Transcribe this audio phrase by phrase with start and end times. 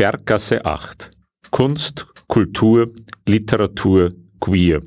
[0.00, 1.10] Berggasse 8.
[1.50, 2.90] Kunst, Kultur,
[3.28, 4.80] Literatur, Queer.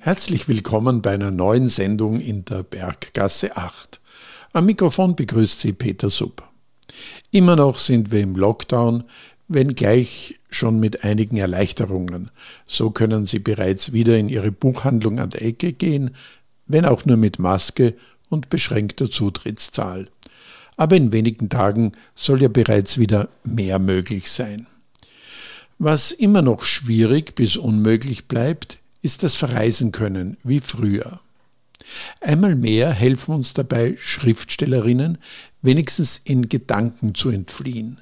[0.00, 4.00] Herzlich willkommen bei einer neuen Sendung in der Berggasse 8.
[4.54, 6.42] Am Mikrofon begrüßt Sie Peter Supp.
[7.30, 9.04] Immer noch sind wir im Lockdown,
[9.48, 12.30] wenngleich schon mit einigen Erleichterungen.
[12.66, 16.12] So können Sie bereits wieder in Ihre Buchhandlung an der Ecke gehen,
[16.64, 17.96] wenn auch nur mit Maske
[18.30, 20.08] und beschränkter Zutrittszahl.
[20.78, 24.66] Aber in wenigen Tagen soll ja bereits wieder mehr möglich sein.
[25.78, 31.20] Was immer noch schwierig bis unmöglich bleibt, ist das Verreisen können, wie früher.
[32.20, 35.18] Einmal mehr helfen uns dabei Schriftstellerinnen,
[35.62, 37.98] wenigstens in Gedanken zu entfliehen.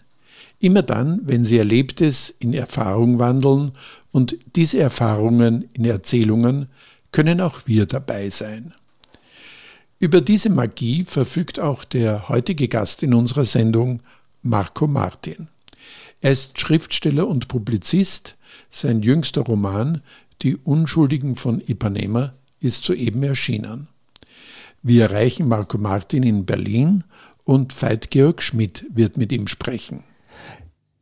[0.59, 3.73] Immer dann, wenn sie Erlebtes in Erfahrung wandeln
[4.13, 6.69] und diese Erfahrungen in Erzählungen,
[7.13, 8.75] können auch wir dabei sein.
[9.99, 14.01] Über diese Magie verfügt auch der heutige Gast in unserer Sendung,
[14.43, 15.49] Marco Martin.
[16.21, 18.37] Er ist Schriftsteller und Publizist.
[18.69, 20.03] Sein jüngster Roman,
[20.43, 23.89] Die Unschuldigen von Ipanema, ist soeben erschienen.
[24.83, 27.05] Wir erreichen Marco Martin in Berlin
[27.45, 30.05] und Veit Georg Schmidt wird mit ihm sprechen.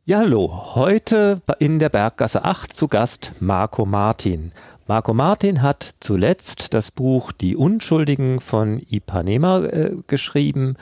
[0.05, 0.75] Ja, hallo.
[0.75, 4.53] Heute in der Berggasse 8 zu Gast Marco Martin.
[4.87, 10.75] Marco Martin hat zuletzt das Buch Die Unschuldigen von Ipanema äh, geschrieben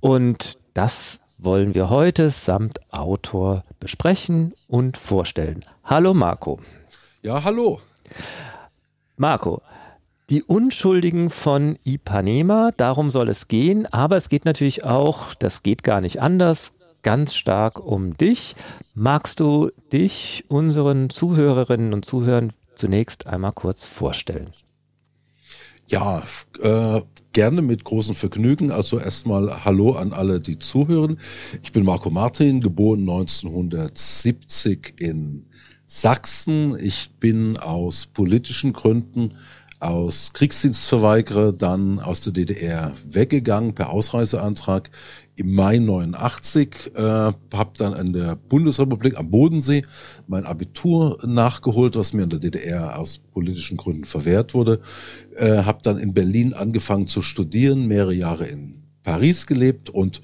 [0.00, 5.64] und das wollen wir heute samt Autor besprechen und vorstellen.
[5.84, 6.60] Hallo Marco.
[7.22, 7.80] Ja, hallo.
[9.16, 9.62] Marco,
[10.28, 15.82] die Unschuldigen von Ipanema, darum soll es gehen, aber es geht natürlich auch, das geht
[15.82, 18.54] gar nicht anders, ganz stark um dich.
[18.94, 24.50] Magst du dich unseren Zuhörerinnen und Zuhörern zunächst einmal kurz vorstellen?
[25.86, 26.22] Ja,
[26.60, 27.02] äh,
[27.32, 28.70] gerne mit großem Vergnügen.
[28.70, 31.18] Also erstmal Hallo an alle, die zuhören.
[31.62, 35.46] Ich bin Marco Martin, geboren 1970 in
[35.84, 36.78] Sachsen.
[36.78, 39.34] Ich bin aus politischen Gründen
[39.80, 44.90] aus Kriegsdienstverweigerer dann aus der DDR weggegangen per Ausreiseantrag
[45.40, 49.82] im Mai 89, äh, habe dann in der Bundesrepublik am Bodensee
[50.26, 54.80] mein Abitur nachgeholt, was mir in der DDR aus politischen Gründen verwehrt wurde,
[55.36, 60.20] äh, habe dann in Berlin angefangen zu studieren, mehrere Jahre in Paris gelebt und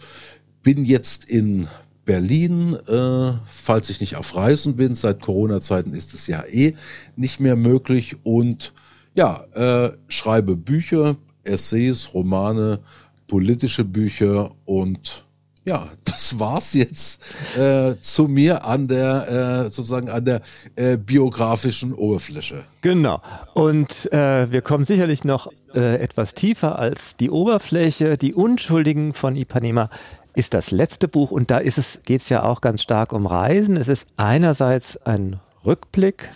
[0.62, 1.66] bin jetzt in
[2.04, 4.94] Berlin, äh, falls ich nicht auf Reisen bin.
[4.94, 6.72] Seit Corona-Zeiten ist es ja eh
[7.16, 8.74] nicht mehr möglich und
[9.14, 12.80] ja, äh, schreibe Bücher, Essays, Romane,
[13.26, 15.26] politische Bücher und
[15.66, 17.20] ja, das war's jetzt
[17.58, 20.40] äh, zu mir an der äh, sozusagen an der
[20.76, 22.62] äh, biografischen Oberfläche.
[22.82, 23.20] Genau.
[23.52, 28.16] Und äh, wir kommen sicherlich noch äh, etwas tiefer als die Oberfläche.
[28.16, 29.90] Die Unschuldigen von Ipanema
[30.36, 33.76] ist das letzte Buch und da ist es geht's ja auch ganz stark um Reisen.
[33.76, 36.30] Es ist einerseits ein Rückblick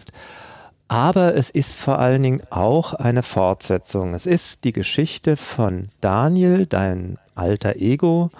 [0.90, 4.12] aber es ist vor allen Dingen auch eine Fortsetzung.
[4.12, 8.32] Es ist die Geschichte von Daniel, dein alter Ego,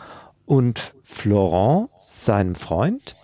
[0.46, 3.14] und Florent, seinem Freund.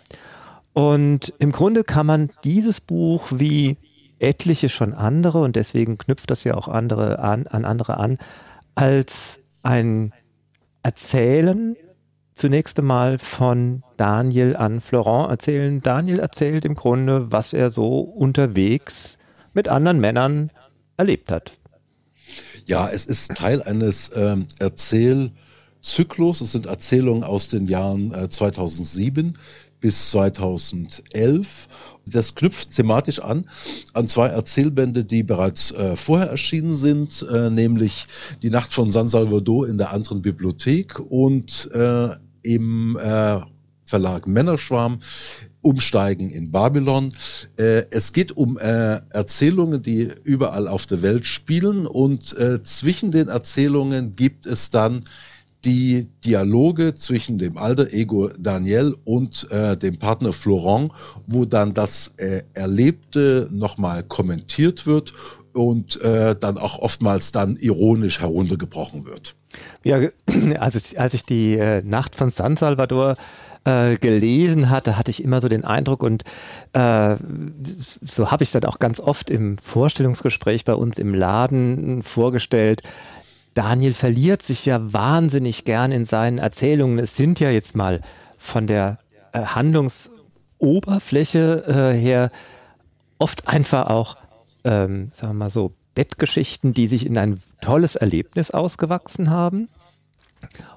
[0.75, 3.78] Und im Grunde kann man dieses Buch wie
[4.20, 8.19] etliche schon andere, und deswegen knüpft das ja auch andere an, an andere an,
[8.76, 10.12] als ein
[10.84, 11.75] Erzählen
[12.37, 15.82] zunächst einmal von Daniel an Florent erzählen.
[15.82, 19.16] Daniel erzählt im Grunde, was er so unterwegs
[19.56, 20.53] mit anderen Männern
[20.97, 21.53] erlebt hat.
[22.67, 26.41] Ja, es ist Teil eines ähm, Erzählzyklus.
[26.43, 29.39] Es sind Erzählungen aus den Jahren äh, 2007
[29.81, 31.69] bis 2011.
[32.06, 33.49] Das knüpft thematisch an
[33.94, 38.06] an zwei Erzählbände, die bereits äh, vorher erschienen sind, äh, nämlich
[38.43, 42.09] Die Nacht von San Salvador in der anderen Bibliothek und äh,
[42.43, 43.41] im äh,
[43.82, 44.99] Verlag Männerschwarm
[45.66, 47.08] Umsteigen in Babylon.
[47.56, 53.10] Äh, es geht um äh, Erzählungen, die überall auf der Welt spielen und äh, zwischen
[53.10, 55.00] den Erzählungen gibt es dann
[55.64, 60.92] die Dialoge zwischen dem alter Ego Daniel und dem Partner Florent,
[61.26, 62.12] wo dann das
[62.54, 65.12] Erlebte nochmal kommentiert wird
[65.52, 69.34] und dann auch oftmals dann ironisch heruntergebrochen wird.
[69.82, 69.98] Ja,
[70.60, 73.16] also als ich die Nacht von San Salvador
[73.66, 76.22] äh, gelesen hatte, hatte ich immer so den Eindruck und
[76.72, 77.16] äh,
[78.02, 82.82] so habe ich es dann auch ganz oft im Vorstellungsgespräch bei uns im Laden vorgestellt.
[83.54, 87.00] Daniel verliert sich ja wahnsinnig gern in seinen Erzählungen.
[87.00, 88.02] Es sind ja jetzt mal
[88.38, 88.98] von der
[89.32, 92.30] äh, Handlungsoberfläche äh, her
[93.18, 94.16] oft einfach auch,
[94.62, 99.68] ähm, sagen wir mal so, Bettgeschichten, die sich in ein tolles Erlebnis ausgewachsen haben.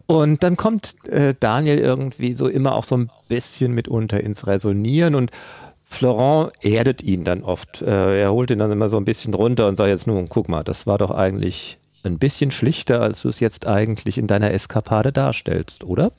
[0.05, 5.15] Und dann kommt äh, Daniel irgendwie so immer auch so ein bisschen mitunter ins Resonieren
[5.15, 5.31] und
[5.83, 7.81] Florent erdet ihn dann oft.
[7.81, 10.47] Äh, er holt ihn dann immer so ein bisschen runter und sagt jetzt nun, guck
[10.47, 14.51] mal, das war doch eigentlich ein bisschen schlichter, als du es jetzt eigentlich in deiner
[14.51, 16.11] Eskapade darstellst, oder?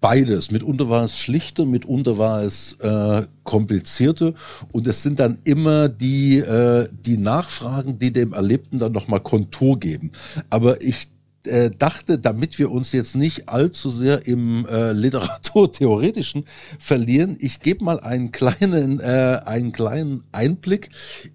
[0.00, 0.50] Beides.
[0.50, 4.32] Mitunter war es schlichter, mitunter war es äh, komplizierter
[4.72, 9.78] und es sind dann immer die, äh, die Nachfragen, die dem Erlebten dann nochmal Kontur
[9.78, 10.12] geben.
[10.48, 11.08] Aber ich
[11.46, 16.44] äh, dachte, damit wir uns jetzt nicht allzu sehr im äh, Literaturtheoretischen
[16.78, 20.90] verlieren, ich gebe mal einen kleinen, äh, einen kleinen Einblick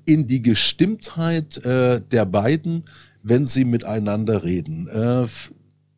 [0.05, 2.83] in die Gestimmtheit äh, der beiden,
[3.23, 4.87] wenn sie miteinander reden.
[4.87, 5.25] Äh,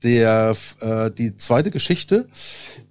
[0.03, 2.27] der, äh, die zweite Geschichte,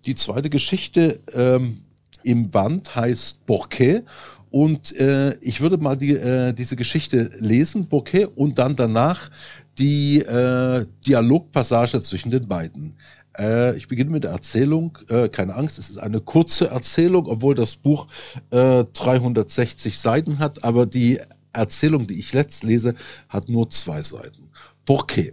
[0.04, 1.82] die zweite Geschichte ähm,
[2.24, 4.02] im Band heißt Bouquet
[4.50, 9.30] und äh, ich würde mal die, äh, diese Geschichte lesen, Bouquet, und dann danach
[9.78, 12.96] die äh, Dialogpassage zwischen den beiden.
[13.38, 14.98] Äh, ich beginne mit der Erzählung.
[15.08, 18.06] Äh, keine Angst, es ist eine kurze Erzählung, obwohl das Buch
[18.50, 21.20] äh, 360 Seiten hat, aber die
[21.52, 22.94] Erzählung, die ich letzt lese,
[23.28, 24.50] hat nur zwei Seiten.
[24.84, 25.32] Bouquet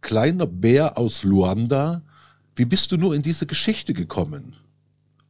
[0.00, 2.02] kleiner Bär aus Luanda,
[2.56, 4.56] wie bist du nur in diese Geschichte gekommen?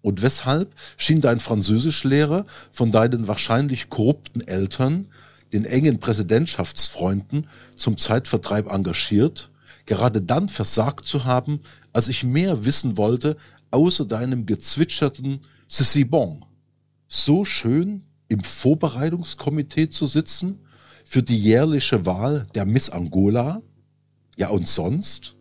[0.02, 5.08] Und weshalb schien dein Französischlehrer von deinen wahrscheinlich korrupten Eltern,
[5.52, 9.50] den engen Präsidentschaftsfreunden, zum Zeitvertreib engagiert,
[9.86, 11.60] gerade dann versagt zu haben,
[11.92, 13.36] als ich mehr wissen wollte,
[13.70, 16.44] außer deinem gezwitscherten C'est bon.
[17.08, 20.60] So schön im Vorbereitungskomitee zu sitzen
[21.04, 23.62] für die jährliche Wahl der Miss Angola?
[24.36, 25.36] Ja, und sonst?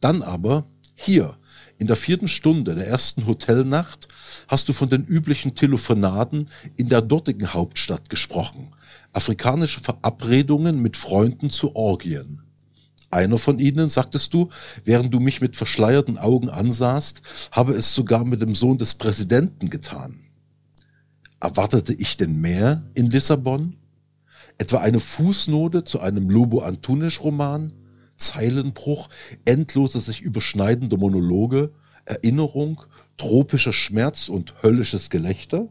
[0.00, 1.38] Dann aber hier,
[1.78, 4.08] in der vierten Stunde der ersten Hotelnacht,
[4.48, 8.70] hast du von den üblichen Telefonaten in der dortigen Hauptstadt gesprochen.
[9.12, 12.42] Afrikanische Verabredungen mit Freunden zu Orgien.
[13.10, 14.48] Einer von ihnen, sagtest du,
[14.84, 17.22] während du mich mit verschleierten Augen ansahst,
[17.52, 20.20] habe es sogar mit dem Sohn des Präsidenten getan.
[21.38, 23.76] Erwartete ich denn mehr in Lissabon?
[24.58, 27.72] Etwa eine Fußnote zu einem Lobo Antunes Roman?
[28.16, 29.08] Zeilenbruch,
[29.44, 31.70] endlose sich überschneidende Monologe,
[32.04, 32.82] Erinnerung,
[33.16, 35.68] tropischer Schmerz und höllisches Gelächter?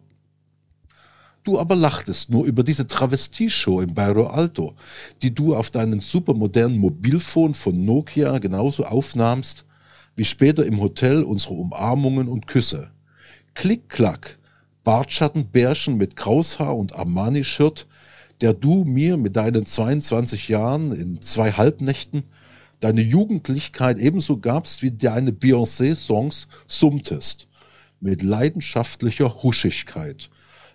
[1.44, 4.76] Du aber lachtest nur über diese Travestieshow im Bairro Alto,
[5.22, 9.66] die du auf deinen supermodernen Mobilfon von Nokia genauso aufnahmst,
[10.16, 12.92] wie später im Hotel unsere Umarmungen und Küsse.
[13.56, 14.40] Klick-klack,
[14.86, 17.88] Bartschattenbärchen mit Kraushaar und Armani-Shirt,
[18.44, 22.24] der du mir mit deinen 22 Jahren in zwei Halbnächten
[22.82, 27.48] deine Jugendlichkeit ebenso gabst wie deine Beyoncé-Songs summtest,
[28.02, 30.30] mit leidenschaftlicher Huschigkeit,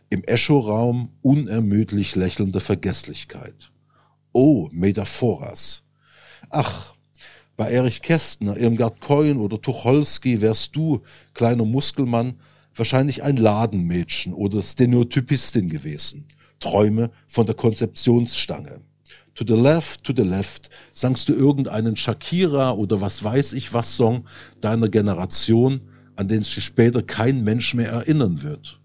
[0.09, 3.71] im Echoraum unermüdlich lächelnde Vergesslichkeit.
[4.33, 5.83] Oh, Metaphoras.
[6.49, 6.95] Ach,
[7.59, 11.03] bei Erich Kästner, Irmgard Keun oder Tucholsky wärst du,
[11.35, 12.39] kleiner Muskelmann,
[12.75, 16.25] wahrscheinlich ein Ladenmädchen oder Stenotypistin gewesen.
[16.61, 18.81] Träume von der Konzeptionsstange.
[19.35, 23.97] To the left, to the left, sangst du irgendeinen Shakira oder was weiß ich was
[23.97, 24.25] Song
[24.61, 25.81] deiner Generation,
[26.17, 28.81] an den sich später kein Mensch mehr erinnern wird.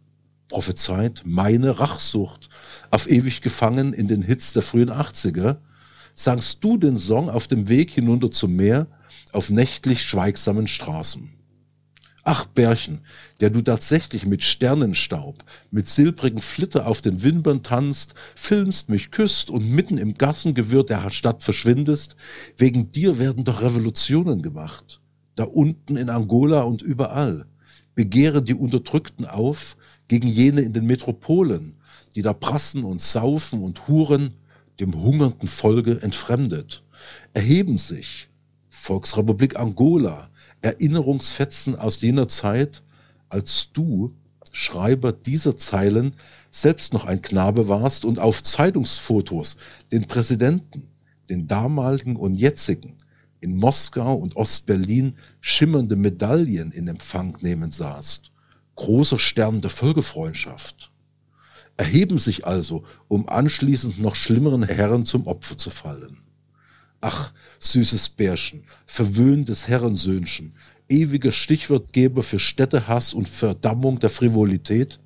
[0.50, 2.50] Prophezeit meine Rachsucht,
[2.92, 5.58] auf ewig gefangen in den Hits der frühen 80er,
[6.14, 8.86] sangst du den Song auf dem Weg hinunter zum Meer,
[9.32, 11.32] auf nächtlich schweigsamen Straßen.
[12.26, 13.02] Ach, Bärchen,
[13.42, 19.50] der du tatsächlich mit Sternenstaub, mit silbrigen Flitter auf den Wimpern tanzt, filmst, mich küsst
[19.50, 22.16] und mitten im Gassengewirr der Stadt verschwindest,
[22.56, 25.02] wegen dir werden doch Revolutionen gemacht.
[25.36, 27.46] Da unten in Angola und überall.
[27.94, 29.76] Begehre die Unterdrückten auf
[30.08, 31.76] gegen jene in den Metropolen,
[32.16, 34.36] die da prassen und saufen und huren,
[34.80, 36.84] dem hungernden Volke entfremdet.
[37.34, 38.30] Erheben sich
[38.70, 40.30] Volksrepublik Angola,
[40.64, 42.84] Erinnerungsfetzen aus jener Zeit,
[43.30, 44.16] als du,
[44.52, 46.16] Schreiber dieser Zeilen,
[46.52, 49.58] selbst noch ein Knabe warst und auf Zeitungsfotos
[49.92, 50.88] den Präsidenten,
[51.30, 52.96] den damaligen und jetzigen,
[53.42, 58.32] in Moskau und Ostberlin schimmernde Medaillen in Empfang nehmen sahst.
[58.76, 60.92] Großer Stern der Völkerfreundschaft.
[61.76, 66.23] Erheben sich also, um anschließend noch schlimmeren Herren zum Opfer zu fallen.
[67.06, 70.54] Ach, süßes Bärchen, verwöhntes Herrensöhnchen,
[70.88, 75.02] ewiger Stichwortgeber für Städtehass und Verdammung der Frivolität?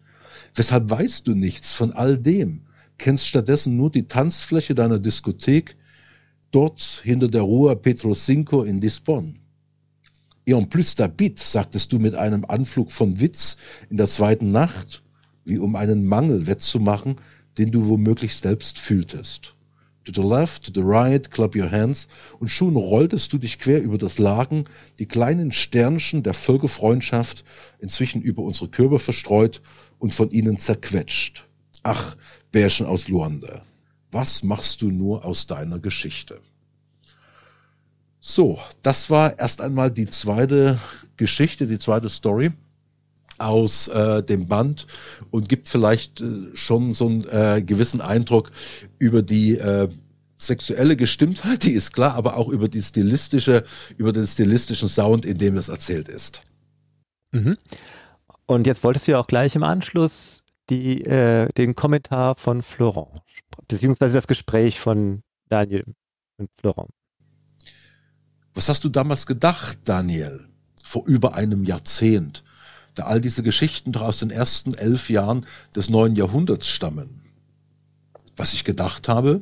[0.54, 2.62] Weshalb weißt du nichts von all dem?
[3.00, 5.76] Kennst stattdessen nur die Tanzfläche deiner Diskothek,
[6.52, 9.40] dort hinter der Rua Petro Cinco in Lisbon.
[10.46, 13.58] Et en plus d'habit, sagtest du mit einem Anflug von Witz
[13.90, 15.02] in der zweiten Nacht,
[15.46, 17.16] wie um einen Mangel wettzumachen,
[17.58, 19.57] den du womöglich selbst fühltest.
[20.08, 22.08] To the left, to the right, clap your hands.
[22.40, 24.64] Und schon rolltest du dich quer über das Lagen,
[25.00, 27.44] die kleinen Sternchen der Völkerfreundschaft,
[27.80, 29.62] inzwischen über unsere Körper verstreut
[30.00, 31.46] und von ihnen zerquetscht.
[31.84, 32.16] Ach,
[32.54, 33.64] Bärchen aus Luanda,
[34.10, 36.40] was machst du nur aus deiner Geschichte?
[38.22, 40.80] So, das war erst einmal die zweite
[41.18, 42.54] Geschichte, die zweite Story
[43.40, 44.88] aus äh, dem Band
[45.32, 48.52] und gibt vielleicht äh, schon so einen äh, gewissen Eindruck
[49.00, 49.90] über die äh,
[50.36, 53.64] sexuelle Gestimmtheit, die ist klar, aber auch über die stilistische,
[53.98, 56.42] über den stilistischen Sound, in dem es erzählt ist.
[57.32, 57.58] Mhm.
[58.46, 63.22] Und jetzt wolltest du ja auch gleich im Anschluss die, äh, den Kommentar von Florent,
[63.68, 65.84] beziehungsweise das Gespräch von Daniel
[66.38, 66.92] und Florent.
[68.54, 70.48] Was hast du damals gedacht, Daniel,
[70.84, 72.44] vor über einem Jahrzehnt,
[72.98, 77.22] da all diese Geschichten aus den ersten elf Jahren des neuen Jahrhunderts stammen?
[78.36, 79.42] Was ich gedacht habe?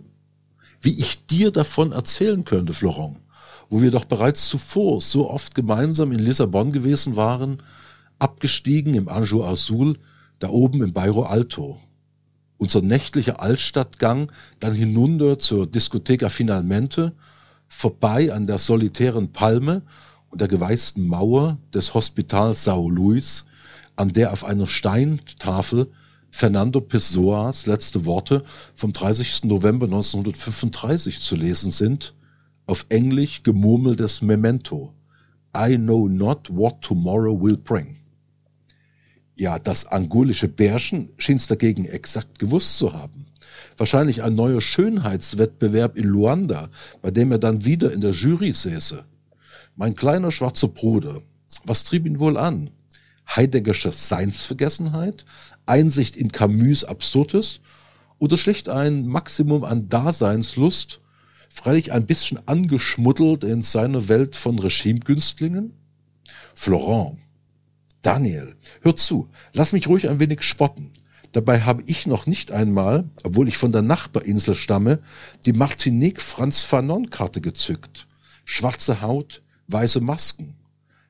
[0.81, 3.17] Wie ich dir davon erzählen könnte, Florent,
[3.69, 7.63] wo wir doch bereits zuvor so oft gemeinsam in Lissabon gewesen waren,
[8.19, 9.97] abgestiegen im Anjou Azul,
[10.39, 11.79] da oben im Bairro Alto.
[12.57, 17.13] Unser nächtlicher Altstadtgang dann hinunter zur Discoteca Finalmente,
[17.67, 19.81] vorbei an der solitären Palme
[20.37, 23.45] der geweißten Mauer des Hospital Sao Luis,
[23.95, 25.91] an der auf einer Steintafel
[26.29, 29.45] Fernando Pessoas letzte Worte vom 30.
[29.45, 32.13] November 1935 zu lesen sind,
[32.67, 34.93] auf Englisch gemurmeltes Memento.
[35.55, 37.95] I know not what tomorrow will bring.
[39.35, 43.27] Ja, das angolische Bärchen schien es dagegen exakt gewusst zu haben.
[43.77, 46.69] Wahrscheinlich ein neuer Schönheitswettbewerb in Luanda,
[47.01, 49.05] bei dem er dann wieder in der Jury säße.
[49.77, 51.21] Mein kleiner schwarzer Bruder,
[51.65, 52.69] was trieb ihn wohl an?
[53.27, 55.25] Heideggersche Seinsvergessenheit,
[55.65, 57.59] Einsicht in Camus Absurdes
[58.17, 61.01] oder schlicht ein Maximum an Daseinslust,
[61.49, 65.73] freilich ein bisschen angeschmuddelt in seiner Welt von Regimegünstlingen?
[66.53, 67.19] Florent,
[68.01, 70.93] Daniel, hör zu, lass mich ruhig ein wenig spotten.
[71.33, 75.01] Dabei habe ich noch nicht einmal, obwohl ich von der Nachbarinsel stamme,
[75.45, 78.07] die Martinique Franz Fanon-Karte gezückt.
[78.45, 80.55] Schwarze Haut, weiße Masken.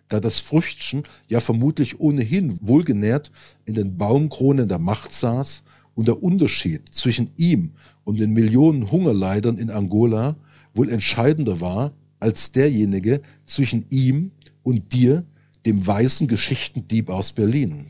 [0.08, 3.32] Da das Früchtchen ja vermutlich ohnehin wohlgenährt
[3.66, 5.64] in den Baumkronen der Macht saß
[5.96, 7.72] und der Unterschied zwischen ihm
[8.04, 10.36] und den Millionen Hungerleidern in Angola
[10.76, 14.32] wohl entscheidender war als derjenige zwischen ihm
[14.64, 15.26] und dir,
[15.66, 17.88] dem weißen Geschichtendieb aus Berlin.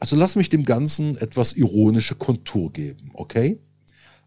[0.00, 3.58] Also lass mich dem Ganzen etwas ironische Kontur geben, okay?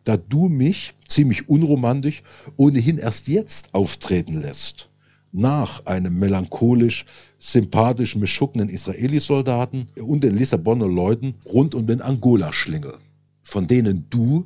[0.03, 2.23] Da du mich, ziemlich unromantisch,
[2.57, 4.89] ohnehin erst jetzt auftreten lässt,
[5.33, 7.05] nach einem melancholisch,
[7.39, 12.93] sympathisch mischuckenden Israeli-Soldaten und den Lissabonner Leuten rund um den Angola-Schlingel,
[13.41, 14.45] von denen du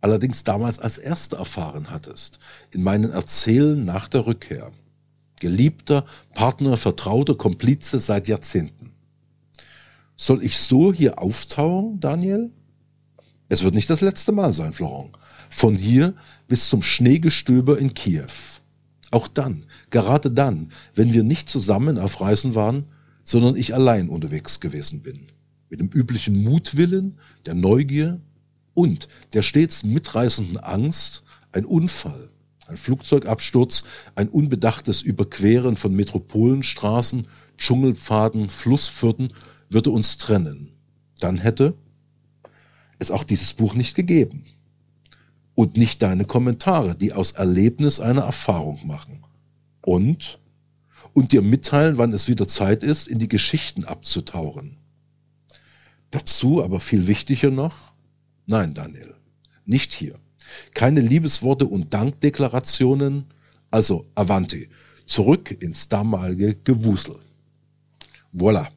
[0.00, 2.40] allerdings damals als Erster erfahren hattest,
[2.72, 4.72] in meinen Erzählen nach der Rückkehr
[5.42, 8.92] geliebter, Partner, Vertrauter, Komplize seit Jahrzehnten.
[10.14, 12.50] Soll ich so hier auftauchen, Daniel?
[13.48, 15.16] Es wird nicht das letzte Mal sein, Florent.
[15.50, 16.14] Von hier
[16.46, 18.51] bis zum Schneegestöber in Kiew.
[19.12, 22.86] Auch dann, gerade dann, wenn wir nicht zusammen auf Reisen waren,
[23.22, 25.28] sondern ich allein unterwegs gewesen bin.
[25.68, 28.20] Mit dem üblichen Mutwillen, der Neugier
[28.74, 32.30] und der stets mitreißenden Angst, ein Unfall,
[32.66, 37.28] ein Flugzeugabsturz, ein unbedachtes Überqueren von Metropolenstraßen,
[37.58, 39.34] Dschungelpfaden, Flussfürden
[39.68, 40.72] würde uns trennen.
[41.20, 41.74] Dann hätte
[42.98, 44.44] es auch dieses Buch nicht gegeben.
[45.54, 49.22] Und nicht deine Kommentare, die aus Erlebnis eine Erfahrung machen.
[49.84, 50.38] Und,
[51.12, 54.78] und dir mitteilen, wann es wieder Zeit ist, in die Geschichten abzutauchen.
[56.10, 57.94] Dazu aber viel wichtiger noch,
[58.46, 59.14] nein, Daniel,
[59.64, 60.18] nicht hier.
[60.74, 63.24] Keine Liebesworte und Dankdeklarationen,
[63.70, 64.68] also Avanti,
[65.06, 67.16] zurück ins damalige Gewusel.
[68.34, 68.68] Voilà.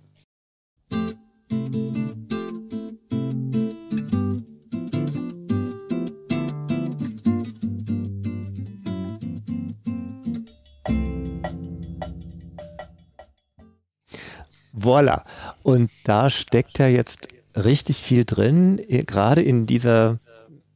[14.86, 15.24] Voilà.
[15.64, 20.18] Und da steckt ja jetzt richtig viel drin, gerade in dieser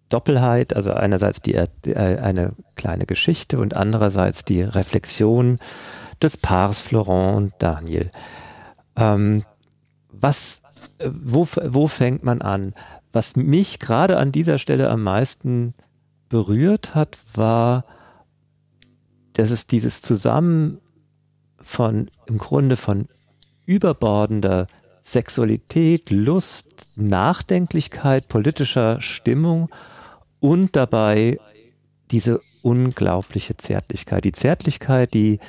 [0.09, 5.59] Doppelheit, also einerseits die, äh, eine kleine Geschichte und andererseits die Reflexion
[6.21, 8.09] des Paars Florent und Daniel.
[8.95, 9.43] Ähm,
[10.11, 10.61] was,
[10.97, 12.73] äh, wo, wo fängt man an?
[13.13, 15.73] Was mich gerade an dieser Stelle am meisten
[16.27, 17.85] berührt hat, war,
[19.33, 20.79] dass es dieses Zusammen
[21.61, 23.07] von, im Grunde von
[23.69, 24.65] überbordender
[25.03, 29.69] Sexualität, Lust, Nachdenklichkeit, politischer Stimmung
[30.39, 31.37] und dabei
[32.09, 34.23] diese unglaubliche Zärtlichkeit.
[34.25, 35.39] Die Zärtlichkeit, die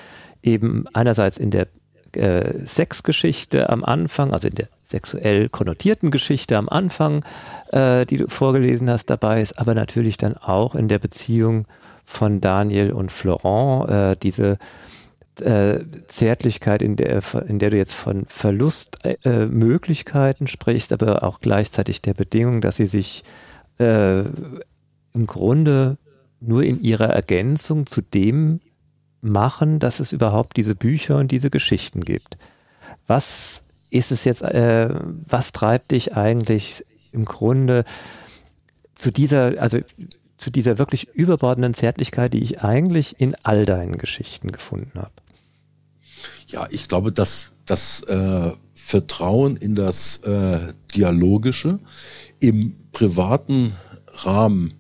[0.43, 1.69] eben einerseits in der
[2.13, 7.25] äh, Sexgeschichte am Anfang, also in der sexuell konnotierten Geschichte am Anfang,
[7.73, 11.67] äh, die du vorgelesen hast, dabei ist, aber natürlich dann auch in der Beziehung
[12.05, 14.59] von Daniel und Florent, äh, diese
[15.41, 22.03] äh, Zärtlichkeit, in der, in der du jetzt von Verlustmöglichkeiten äh, sprichst, aber auch gleichzeitig
[22.03, 23.25] der Bedingung, dass sie sich
[23.79, 25.97] äh, im Grunde
[26.41, 28.61] nur in ihrer Ergänzung zu dem
[29.21, 32.39] machen, dass es überhaupt diese Bücher und diese Geschichten gibt.
[33.07, 34.89] Was ist es jetzt, äh,
[35.27, 37.85] was treibt dich eigentlich im Grunde
[38.95, 39.79] zu dieser, also
[40.39, 45.13] zu dieser wirklich überbordenden Zärtlichkeit, die ich eigentlich in all deinen Geschichten gefunden habe?
[46.51, 50.59] Ja, ich glaube, dass das äh, Vertrauen in das äh,
[50.95, 51.79] Dialogische
[52.41, 53.73] im privaten
[54.09, 54.75] Rahmen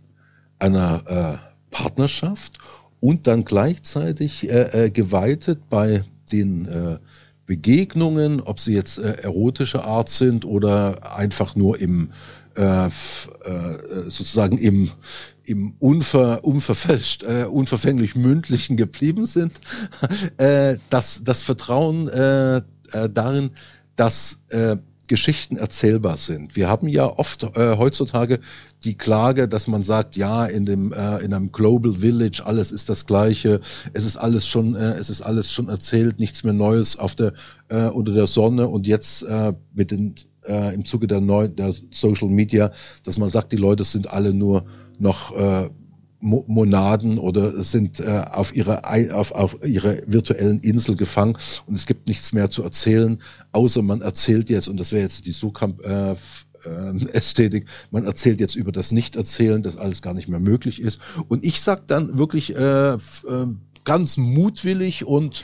[0.59, 1.37] einer äh,
[1.71, 2.59] Partnerschaft
[2.99, 6.99] und dann gleichzeitig äh, äh, geweitet bei den äh,
[7.47, 12.11] Begegnungen, ob sie jetzt erotischer Art sind oder einfach nur im
[12.61, 12.91] äh, äh,
[14.11, 14.91] sozusagen im
[15.45, 19.53] im unver, unverfälscht, äh, unverfänglich mündlichen geblieben sind,
[20.37, 22.63] äh, das, das Vertrauen äh, äh,
[23.13, 23.51] darin,
[23.97, 24.77] dass äh,
[25.09, 26.55] Geschichten erzählbar sind.
[26.55, 28.39] Wir haben ja oft äh, heutzutage
[28.85, 32.89] die Klage, dass man sagt, ja, in dem äh, in einem Global Village alles ist
[32.89, 33.61] das Gleiche,
[33.93, 37.33] es ist alles schon äh, es ist alles schon erzählt, nichts mehr Neues auf der
[37.71, 40.15] äh, unter der Sonne und jetzt äh, mit den
[40.47, 42.71] äh, im Zuge der neuen der Social Media,
[43.05, 44.65] dass man sagt, die Leute sind alle nur
[44.99, 45.71] noch äh,
[46.21, 48.83] Monaden oder sind äh, auf ihrer
[49.15, 53.19] auf, auf ihrer virtuellen Insel gefangen und es gibt nichts mehr zu erzählen,
[53.53, 56.15] außer man erzählt jetzt und das wäre jetzt die Sukamp äh,
[56.65, 61.01] äh, Ästhetik, man erzählt jetzt über das Nicht-Erzählen, das alles gar nicht mehr möglich ist.
[61.29, 62.99] Und ich sag dann wirklich äh, äh,
[63.85, 65.43] ganz mutwillig und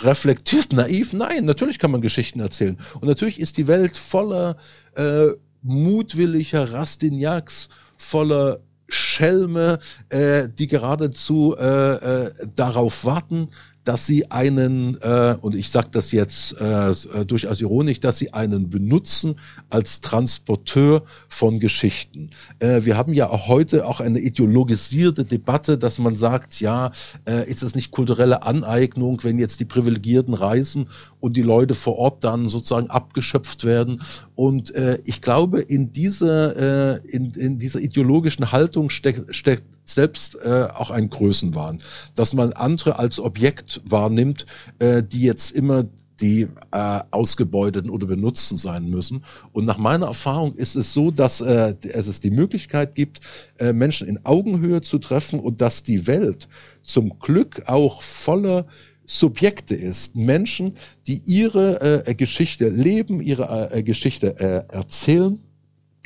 [0.00, 2.76] reflektiert naiv, nein, natürlich kann man Geschichten erzählen.
[3.00, 4.56] Und natürlich ist die Welt voller
[4.94, 5.28] äh,
[5.62, 13.50] mutwilliger Rastignacs, voller Schelme, äh, die geradezu äh, äh, darauf warten,
[13.88, 18.34] dass sie einen, äh, und ich sage das jetzt äh, äh, durchaus ironisch, dass sie
[18.34, 19.36] einen benutzen
[19.70, 22.28] als Transporteur von Geschichten.
[22.58, 26.90] Äh, wir haben ja auch heute auch eine ideologisierte Debatte, dass man sagt, ja,
[27.24, 31.96] äh, ist es nicht kulturelle Aneignung, wenn jetzt die Privilegierten reisen und die Leute vor
[31.96, 34.02] Ort dann sozusagen abgeschöpft werden.
[34.34, 40.36] Und äh, ich glaube, in dieser, äh, in, in dieser ideologischen Haltung steckt, steckt selbst
[40.36, 41.80] äh, auch ein Größenwahn,
[42.14, 44.46] dass man andere als Objekt wahrnimmt,
[44.78, 45.84] äh, die jetzt immer
[46.20, 49.24] die äh, ausgebeuteten oder benutzten sein müssen.
[49.52, 53.20] Und nach meiner Erfahrung ist es so, dass äh, es die Möglichkeit gibt,
[53.58, 56.48] äh, Menschen in Augenhöhe zu treffen und dass die Welt
[56.82, 58.66] zum Glück auch voller
[59.06, 60.16] Subjekte ist.
[60.16, 65.40] Menschen, die ihre äh, Geschichte leben, ihre äh, Geschichte äh, erzählen.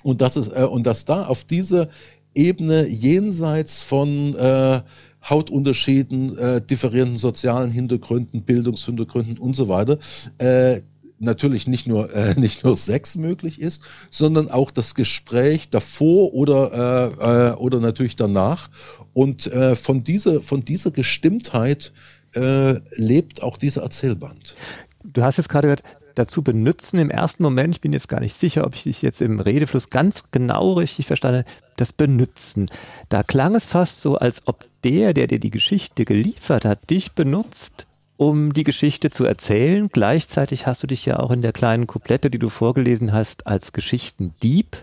[0.05, 1.89] Und dass es, äh, und dass da auf diese
[2.35, 4.81] Ebene jenseits von äh,
[5.29, 9.99] Hautunterschieden, äh, differierenden sozialen Hintergründen, Bildungshintergründen und so weiter,
[10.39, 10.81] äh,
[11.23, 17.15] natürlich nicht nur äh, nicht nur Sex möglich ist, sondern auch das Gespräch davor oder
[17.21, 18.69] äh, äh, oder natürlich danach
[19.13, 21.93] und äh, von dieser von dieser Gestimmtheit
[22.35, 24.57] äh, lebt auch dieser Erzählband.
[25.05, 28.37] Du hast jetzt gerade gesagt, dazu benutzen im ersten Moment, ich bin jetzt gar nicht
[28.37, 32.69] sicher, ob ich dich jetzt im Redefluss ganz genau richtig verstanden habe, das Benutzen.
[33.09, 37.13] Da klang es fast so, als ob der, der dir die Geschichte geliefert hat, dich
[37.13, 39.89] benutzt, um die Geschichte zu erzählen.
[39.89, 43.73] Gleichzeitig hast du dich ja auch in der kleinen Couplette, die du vorgelesen hast, als
[43.73, 44.77] Geschichtendieb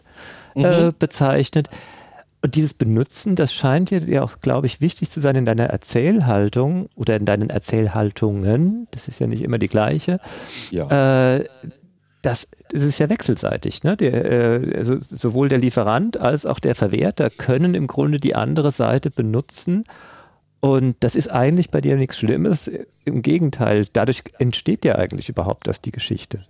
[0.56, 0.94] äh, mhm.
[0.98, 1.70] bezeichnet.
[2.42, 5.66] Und dieses Benutzen, das scheint dir ja auch, glaube ich, wichtig zu sein in deiner
[5.66, 8.88] Erzählhaltung oder in deinen Erzählhaltungen.
[8.92, 10.22] Das ist ja nicht immer die gleiche.
[10.72, 11.36] Ja.
[11.36, 11.46] Äh,
[12.22, 13.84] das, das ist ja wechselseitig.
[13.84, 13.98] Ne?
[13.98, 18.72] Der, äh, also sowohl der Lieferant als auch der Verwerter können im Grunde die andere
[18.72, 19.84] Seite benutzen.
[20.62, 22.70] Und das ist eigentlich bei dir nichts Schlimmes.
[23.06, 26.44] Im Gegenteil, dadurch entsteht ja eigentlich überhaupt das die Geschichte.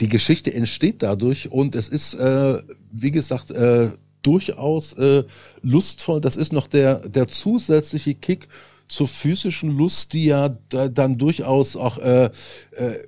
[0.00, 2.58] Die Geschichte entsteht dadurch und es ist, äh,
[2.90, 3.90] wie gesagt, äh,
[4.26, 5.24] durchaus äh,
[5.62, 6.20] lustvoll.
[6.20, 8.48] Das ist noch der, der zusätzliche Kick
[8.86, 12.30] zur physischen Lust, die ja da, dann durchaus auch äh, äh,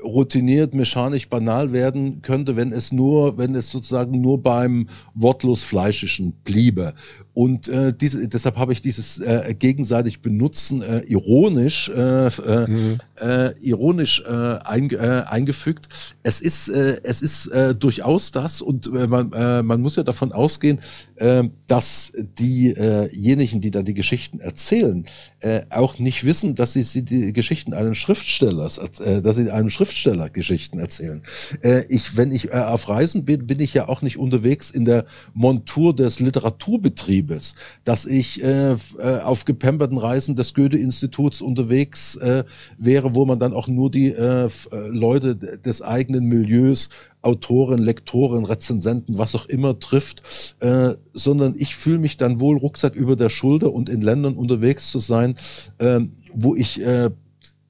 [0.02, 6.32] routiniert, mechanisch banal werden könnte, wenn es nur, wenn es sozusagen nur beim wortlos Fleischischen
[6.44, 6.94] bliebe.
[7.36, 12.98] Und äh, diese, deshalb habe ich dieses äh, gegenseitig Benutzen äh, ironisch, äh, äh, mhm.
[13.20, 14.30] äh, ironisch äh,
[14.64, 16.16] ein, äh, eingefügt.
[16.22, 20.02] Es ist, äh, es ist äh, durchaus das und äh, man, äh, man muss ja
[20.02, 20.78] davon ausgehen,
[21.16, 25.04] äh, dass diejenigen, die da die Geschichten erzählen,
[25.40, 29.68] äh, auch nicht wissen, dass sie, sie die Geschichten eines Schriftstellers, äh, dass sie einem
[29.68, 31.20] Schriftsteller Geschichten erzählen.
[31.60, 34.86] Äh, ich, wenn ich äh, auf Reisen bin, bin ich ja auch nicht unterwegs in
[34.86, 38.76] der Montur des Literaturbetriebs Liebes, dass ich äh, äh,
[39.24, 42.44] auf gepemperten Reisen des Goethe-Instituts unterwegs äh,
[42.78, 44.48] wäre, wo man dann auch nur die äh, äh,
[44.88, 46.88] Leute des eigenen Milieus
[47.22, 50.22] Autoren, Lektoren, Rezensenten, was auch immer trifft,
[50.60, 54.92] äh, sondern ich fühle mich dann wohl Rucksack über der Schulter und in Ländern unterwegs
[54.92, 55.34] zu sein,
[55.78, 56.00] äh,
[56.32, 57.10] wo ich äh,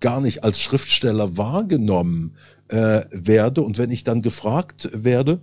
[0.01, 2.35] gar nicht als Schriftsteller wahrgenommen
[2.69, 3.63] äh, werde.
[3.63, 5.41] Und wenn ich dann gefragt werde,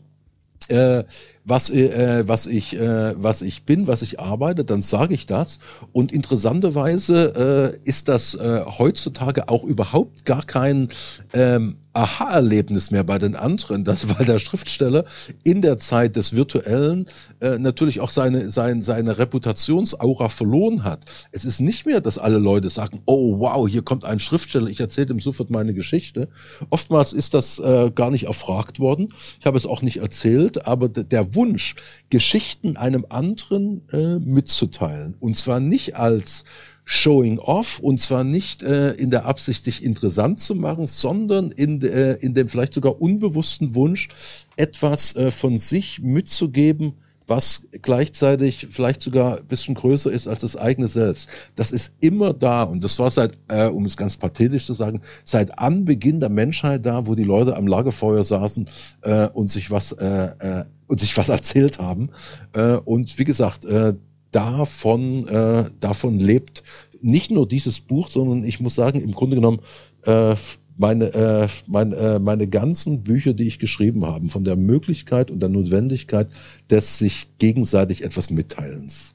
[1.45, 5.59] was, äh, was, ich, äh, was ich bin, was ich arbeite, dann sage ich das.
[5.91, 10.89] Und interessanterweise äh, ist das äh, heutzutage auch überhaupt gar kein
[11.33, 15.05] ähm, Aha-Erlebnis mehr bei den anderen, das, weil der Schriftsteller
[15.43, 17.05] in der Zeit des Virtuellen
[17.39, 21.05] äh, natürlich auch seine, seine, seine Reputationsaura verloren hat.
[21.31, 24.79] Es ist nicht mehr, dass alle Leute sagen, oh wow, hier kommt ein Schriftsteller, ich
[24.79, 26.27] erzähle ihm sofort meine Geschichte.
[26.71, 29.09] Oftmals ist das äh, gar nicht erfragt worden.
[29.39, 31.75] Ich habe es auch nicht erzählt, aber der Wunsch,
[32.09, 36.43] Geschichten einem anderen äh, mitzuteilen, und zwar nicht als
[36.85, 41.81] Showing Off und zwar nicht äh, in der Absicht, dich interessant zu machen, sondern in,
[41.81, 44.09] äh, in dem vielleicht sogar unbewussten Wunsch,
[44.57, 50.57] etwas äh, von sich mitzugeben, was gleichzeitig vielleicht sogar ein bisschen größer ist als das
[50.57, 51.29] eigene Selbst.
[51.55, 55.01] Das ist immer da und das war seit, äh, um es ganz pathetisch zu sagen,
[55.23, 58.67] seit Anbeginn der Menschheit da, wo die Leute am Lagerfeuer saßen
[59.03, 60.05] äh, und sich was äh,
[60.39, 62.11] äh, und sich was erzählt haben.
[62.53, 63.95] Äh, und wie gesagt, äh,
[64.31, 66.61] davon, äh, davon lebt
[67.01, 69.59] nicht nur dieses Buch, sondern ich muss sagen, im Grunde genommen
[70.05, 70.35] äh,
[70.77, 75.39] meine, äh, meine, äh, meine ganzen Bücher, die ich geschrieben habe, von der Möglichkeit und
[75.39, 76.27] der Notwendigkeit
[76.69, 79.13] des sich gegenseitig etwas Mitteilens.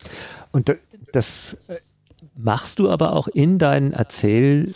[0.50, 0.76] Und
[1.12, 1.76] das äh,
[2.36, 4.74] machst du aber auch in deinen Erzähl,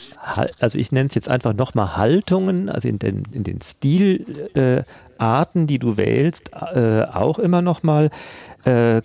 [0.61, 4.85] also ich nenne es jetzt einfach nochmal Haltungen, also in den, in den Stilarten, äh,
[5.67, 8.11] die du wählst, äh, auch immer nochmal
[8.65, 9.03] äh,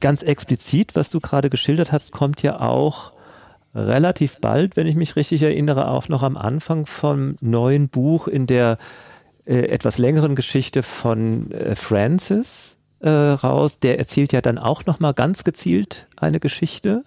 [0.00, 3.12] ganz explizit, was du gerade geschildert hast, kommt ja auch
[3.74, 8.46] relativ bald, wenn ich mich richtig erinnere, auch noch am Anfang vom neuen Buch in
[8.46, 8.78] der
[9.46, 13.78] äh, etwas längeren Geschichte von äh, Francis äh, raus.
[13.78, 17.04] Der erzählt ja dann auch noch mal ganz gezielt eine Geschichte.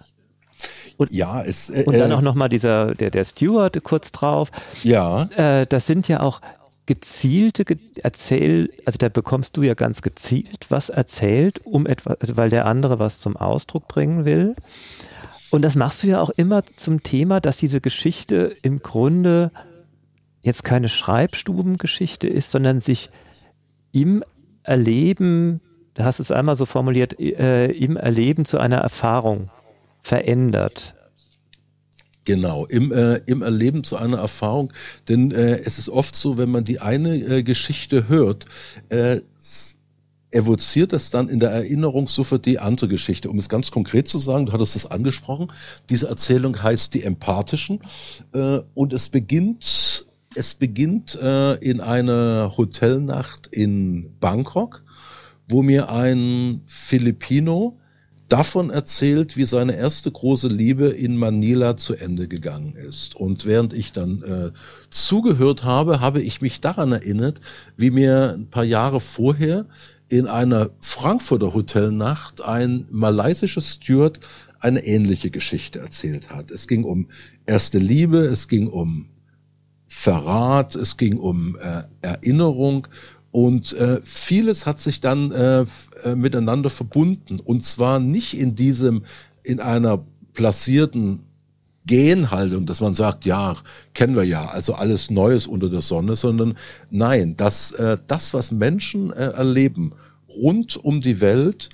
[0.97, 4.51] Und, ja, es, äh, und dann auch noch mal dieser der der Steward kurz drauf.
[4.83, 5.25] Ja.
[5.65, 6.39] Das sind ja auch
[6.85, 7.63] gezielte
[8.01, 12.99] Erzähl, also da bekommst du ja ganz gezielt was erzählt, um etwas, weil der andere
[12.99, 14.53] was zum Ausdruck bringen will.
[15.49, 19.51] Und das machst du ja auch immer zum Thema, dass diese Geschichte im Grunde
[20.41, 23.09] jetzt keine Schreibstubengeschichte ist, sondern sich
[23.91, 24.23] im
[24.63, 25.61] Erleben,
[25.93, 29.49] du hast es einmal so formuliert, äh, im Erleben zu einer Erfahrung
[30.01, 30.95] verändert.
[32.25, 34.71] Genau, im, äh, im Erleben zu einer Erfahrung.
[35.09, 38.45] Denn äh, es ist oft so, wenn man die eine äh, Geschichte hört,
[38.89, 39.19] äh,
[40.31, 43.29] evoziert das dann in der Erinnerung sofort die andere Geschichte.
[43.29, 45.51] Um es ganz konkret zu sagen, du hattest das angesprochen,
[45.89, 47.79] diese Erzählung heißt die Empathischen
[48.33, 50.05] äh, und es beginnt,
[50.35, 54.83] es beginnt äh, in einer Hotelnacht in Bangkok,
[55.47, 57.77] wo mir ein Filipino
[58.33, 63.15] davon erzählt, wie seine erste große Liebe in Manila zu Ende gegangen ist.
[63.15, 64.51] Und während ich dann äh,
[64.89, 67.41] zugehört habe, habe ich mich daran erinnert,
[67.77, 69.67] wie mir ein paar Jahre vorher
[70.09, 74.19] in einer Frankfurter Hotelnacht ein malaysischer Steward
[74.59, 76.49] eine ähnliche Geschichte erzählt hat.
[76.49, 77.09] Es ging um
[77.45, 79.09] erste Liebe, es ging um
[79.87, 82.87] Verrat, es ging um äh, Erinnerung
[83.33, 85.65] und äh, vieles hat sich dann äh,
[86.03, 87.39] äh, miteinander verbunden.
[87.39, 89.01] Und zwar nicht in diesem,
[89.41, 91.21] in einer platzierten
[91.87, 93.55] Genhaltung, dass man sagt, ja,
[93.95, 96.53] kennen wir ja, also alles Neues unter der Sonne, sondern
[96.91, 99.93] nein, das, äh, das was Menschen äh, erleben
[100.29, 101.69] rund um die Welt,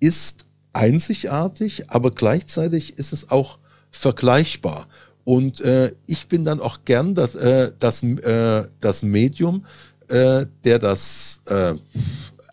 [0.00, 0.44] ist
[0.74, 3.58] einzigartig, aber gleichzeitig ist es auch
[3.90, 4.88] vergleichbar.
[5.24, 9.64] Und äh, ich bin dann auch gern das, äh, das, äh, das Medium,
[10.08, 11.74] äh, der das äh,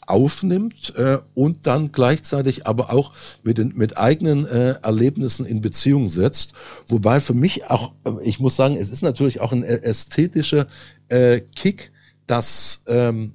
[0.07, 3.13] aufnimmt äh, und dann gleichzeitig aber auch
[3.43, 6.53] mit, den, mit eigenen äh, Erlebnissen in Beziehung setzt.
[6.87, 10.67] Wobei für mich auch, äh, ich muss sagen, es ist natürlich auch ein ästhetischer
[11.09, 11.91] äh, Kick,
[12.27, 13.33] dass ähm,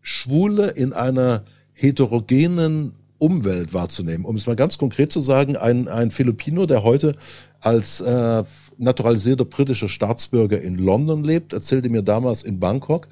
[0.00, 4.24] Schwule in einer heterogenen Umwelt wahrzunehmen.
[4.24, 7.12] Um es mal ganz konkret zu sagen, ein, ein Filipino, der heute
[7.60, 8.42] als äh,
[8.78, 13.06] naturalisierter britischer Staatsbürger in London lebt, erzählte mir damals in Bangkok,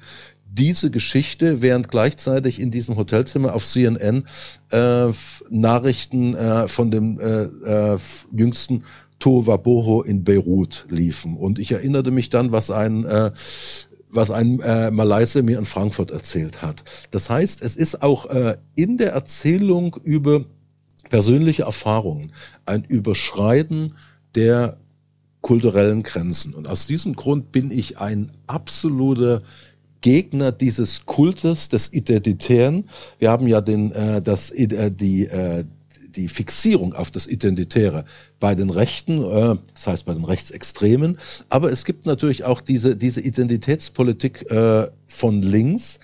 [0.51, 4.25] diese Geschichte, während gleichzeitig in diesem Hotelzimmer auf CNN
[4.71, 5.07] äh,
[5.49, 7.43] Nachrichten äh, von dem äh,
[7.93, 7.97] äh,
[8.35, 8.83] jüngsten
[9.19, 11.37] Tohuwaboho in Beirut liefen.
[11.37, 13.31] Und ich erinnerte mich dann, was ein äh,
[14.11, 16.83] was ein äh, Malayse mir in Frankfurt erzählt hat.
[17.11, 20.45] Das heißt, es ist auch äh, in der Erzählung über
[21.09, 22.31] persönliche Erfahrungen
[22.65, 23.95] ein Überschreiten
[24.35, 24.77] der
[25.41, 26.53] kulturellen Grenzen.
[26.53, 29.39] Und aus diesem Grund bin ich ein absoluter
[30.01, 32.85] Gegner dieses Kultes des Identitären.
[33.19, 35.63] Wir haben ja den, äh, das, äh, die, äh,
[36.15, 38.05] die Fixierung auf das Identitäre
[38.39, 41.17] bei den Rechten, äh, das heißt bei den Rechtsextremen.
[41.49, 45.99] Aber es gibt natürlich auch diese, diese Identitätspolitik äh, von links,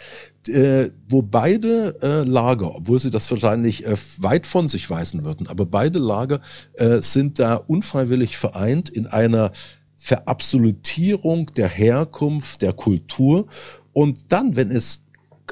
[0.47, 5.47] äh, wo beide äh, Lager, obwohl sie das wahrscheinlich äh, weit von sich weisen würden,
[5.47, 6.41] aber beide Lager
[6.73, 9.51] äh, sind da unfreiwillig vereint in einer
[9.95, 13.47] Verabsolutierung der Herkunft, der Kultur.
[13.93, 15.03] Und dann, wenn es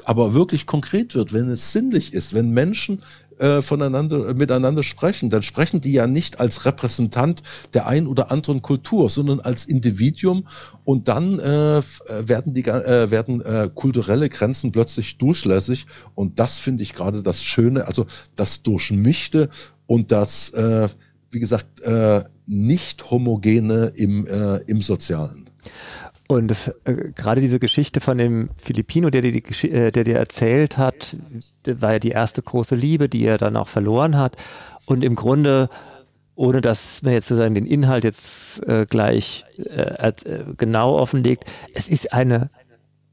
[0.04, 3.02] aber wirklich konkret wird, wenn es sinnlich ist, wenn Menschen
[3.38, 7.42] äh, voneinander, miteinander sprechen, dann sprechen die ja nicht als Repräsentant
[7.74, 10.46] der ein oder anderen Kultur, sondern als Individuum
[10.84, 16.82] und dann äh, werden die äh, werden äh, kulturelle Grenzen plötzlich durchlässig und das finde
[16.82, 19.48] ich gerade das Schöne, also das Durchmischte
[19.86, 20.88] und das, äh,
[21.30, 25.50] wie gesagt, äh, nicht homogene im, äh, im Sozialen.
[26.28, 30.76] Und äh, gerade diese Geschichte von dem Filipino, der dir, die, äh, der dir erzählt
[30.76, 31.16] hat,
[31.64, 34.36] war ja die erste große Liebe, die er dann auch verloren hat.
[34.86, 35.68] Und im Grunde,
[36.34, 41.86] ohne dass man jetzt sozusagen den Inhalt jetzt äh, gleich äh, äh, genau offenlegt, es
[41.88, 42.50] ist eine,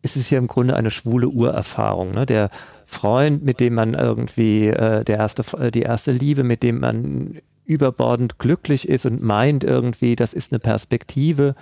[0.01, 2.11] es ist ja im Grunde eine schwule Urerfahrung.
[2.11, 2.25] Ne?
[2.25, 2.49] Der
[2.85, 8.39] Freund, mit dem man irgendwie, äh, der erste, die erste Liebe, mit dem man überbordend
[8.39, 11.55] glücklich ist und meint irgendwie, das ist eine Perspektive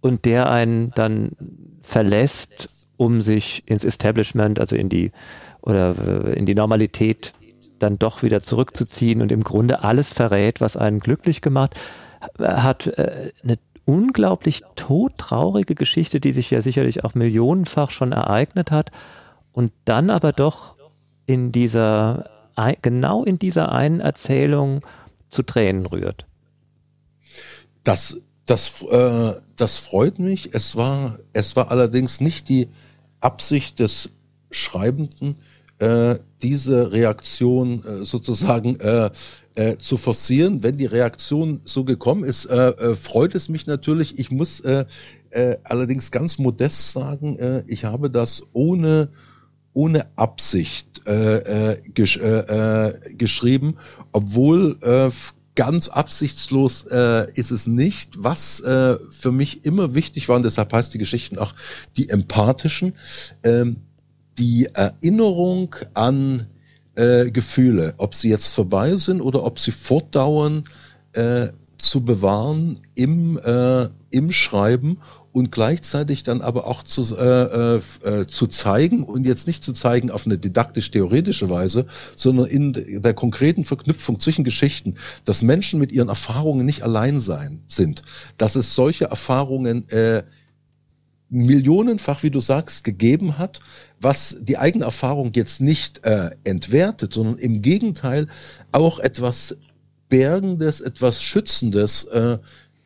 [0.00, 1.32] und der einen dann
[1.82, 5.12] verlässt, um sich ins Establishment, also in die
[5.62, 5.94] oder
[6.26, 7.32] äh, in die Normalität
[7.78, 11.74] dann doch wieder zurückzuziehen und im Grunde alles verrät, was einen glücklich gemacht
[12.38, 12.86] hat.
[12.86, 18.90] Äh, eine unglaublich todtraurige Geschichte, die sich ja sicherlich auch millionenfach schon ereignet hat
[19.52, 20.76] und dann aber doch
[21.26, 22.30] in dieser,
[22.82, 24.82] genau in dieser einen Erzählung
[25.30, 26.26] zu Tränen rührt.
[27.82, 30.50] Das das, äh, das freut mich.
[30.52, 32.68] Es war, es war allerdings nicht die
[33.20, 34.10] Absicht des
[34.50, 35.36] Schreibenden,
[35.78, 39.10] äh, diese Reaktion äh, sozusagen äh,
[39.54, 40.64] äh, zu forcieren.
[40.64, 44.18] Wenn die Reaktion so gekommen ist, äh, freut es mich natürlich.
[44.18, 44.62] Ich muss
[45.62, 49.10] allerdings ganz modest sagen, ich habe das ohne
[49.72, 53.76] ohne Absicht äh, gesch äh, geschrieben,
[54.10, 55.10] obwohl äh,
[55.60, 58.24] ganz absichtslos äh, ist es nicht.
[58.24, 61.52] Was äh, für mich immer wichtig war, und deshalb heißt die Geschichten auch
[61.98, 62.94] die empathischen,
[63.42, 63.76] ähm,
[64.38, 66.46] die Erinnerung an
[66.94, 70.64] äh, Gefühle, ob sie jetzt vorbei sind oder ob sie fortdauern,
[71.12, 74.96] äh, zu bewahren im, äh, im Schreiben
[75.32, 79.72] und gleichzeitig dann aber auch zu, äh, äh, äh, zu zeigen und jetzt nicht zu
[79.72, 85.92] zeigen auf eine didaktisch-theoretische Weise, sondern in der konkreten Verknüpfung zwischen Geschichten, dass Menschen mit
[85.92, 88.02] ihren Erfahrungen nicht allein sein sind,
[88.38, 90.24] dass es solche Erfahrungen äh,
[91.28, 93.60] millionenfach, wie du sagst, gegeben hat,
[94.00, 98.26] was die eigene Erfahrung jetzt nicht äh, entwertet, sondern im Gegenteil
[98.72, 99.56] auch etwas
[100.08, 102.38] Bergendes, etwas Schützendes äh,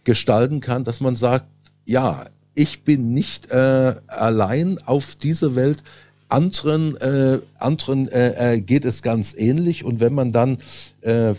[0.05, 1.47] gestalten kann, dass man sagt,
[1.85, 5.83] ja, ich bin nicht äh, allein auf dieser Welt.
[6.29, 9.85] Anderen, äh, anderen äh, äh, geht es ganz ähnlich.
[9.85, 10.59] Und wenn man dann
[11.03, 11.35] äh,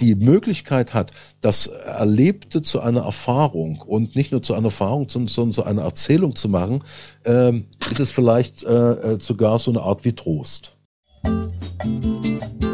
[0.00, 5.52] die Möglichkeit hat, das Erlebte zu einer Erfahrung und nicht nur zu einer Erfahrung, sondern
[5.52, 6.82] zu einer Erzählung zu machen,
[7.24, 7.52] äh,
[7.90, 10.76] ist es vielleicht äh, sogar so eine Art wie Trost.
[11.24, 12.73] jetzt,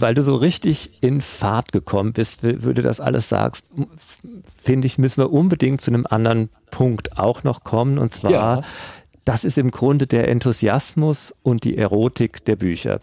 [0.00, 3.66] weil du so richtig in Fahrt gekommen bist, würde das alles sagst,
[4.62, 7.98] finde ich, müssen wir unbedingt zu einem anderen Punkt auch noch kommen.
[7.98, 8.62] Und zwar, ja.
[9.24, 13.00] das ist im Grunde der Enthusiasmus und die Erotik der Bücher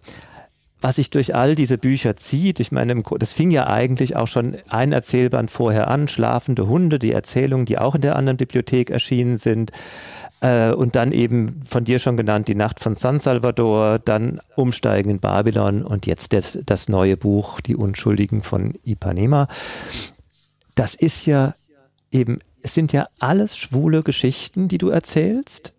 [0.81, 4.57] was sich durch all diese Bücher zieht, ich meine, das fing ja eigentlich auch schon
[4.69, 9.37] ein Erzählband vorher an, Schlafende Hunde, die Erzählungen, die auch in der anderen Bibliothek erschienen
[9.37, 9.71] sind.
[10.41, 15.09] Äh, und dann eben von dir schon genannt, die Nacht von San Salvador, dann Umsteigen
[15.09, 19.47] in Babylon und jetzt das, das neue Buch, Die Unschuldigen von Ipanema.
[20.75, 21.53] Das ist ja
[22.11, 25.73] eben, es sind ja alles schwule Geschichten, die du erzählst.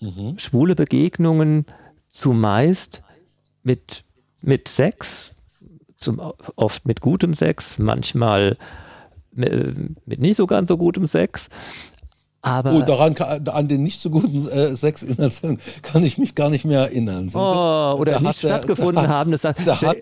[0.00, 0.38] Mhm.
[0.38, 1.66] Schwule Begegnungen
[2.08, 3.02] zumeist
[3.62, 4.04] mit
[4.42, 5.32] mit Sex,
[5.96, 6.20] zum,
[6.56, 8.56] oft mit gutem Sex, manchmal
[9.32, 11.48] mit, mit nicht so ganz so gutem Sex.
[12.42, 13.14] Aber oh, daran
[13.48, 15.04] an den nicht so guten äh, Sex
[15.82, 17.28] kann ich mich gar nicht mehr erinnern.
[17.28, 19.30] Sind oh, oder nicht stattgefunden der, haben.
[19.30, 19.98] Das, da hat,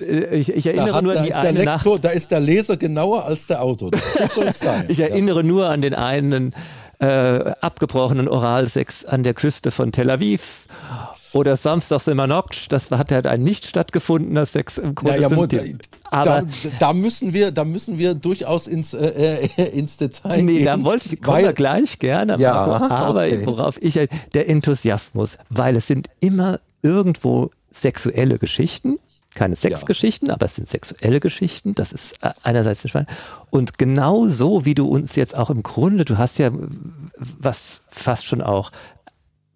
[0.00, 2.04] ich, ich, erinnere hat, nur an die eine Lektor, Nacht.
[2.04, 3.90] Da ist der Leser genauer als der Autor.
[3.90, 4.84] Das soll sein.
[4.88, 5.42] ich erinnere ja.
[5.42, 6.54] nur an den einen
[7.00, 10.68] äh, abgebrochenen Oralsex an der Küste von Tel Aviv
[11.32, 15.20] oder Samstags immer Noctsch, das hat halt ein nicht stattgefundener Sex im Grunde.
[15.20, 16.46] Ja, ja, die, aber da,
[16.78, 20.58] da, müssen wir, da müssen wir durchaus ins, äh, äh ins Detail nee, gehen.
[20.58, 22.36] Nee, da wollte ich, kommen wir gleich gerne.
[22.38, 23.46] Ja, aber okay.
[23.46, 23.98] worauf ich,
[24.34, 28.98] der Enthusiasmus, weil es sind immer irgendwo sexuelle Geschichten,
[29.34, 30.34] keine Sexgeschichten, ja.
[30.34, 31.74] aber es sind sexuelle Geschichten.
[31.74, 33.06] Das ist äh, einerseits ein Schwein.
[33.50, 36.50] Und genau so, wie du uns jetzt auch im Grunde, du hast ja
[37.16, 38.70] was fast schon auch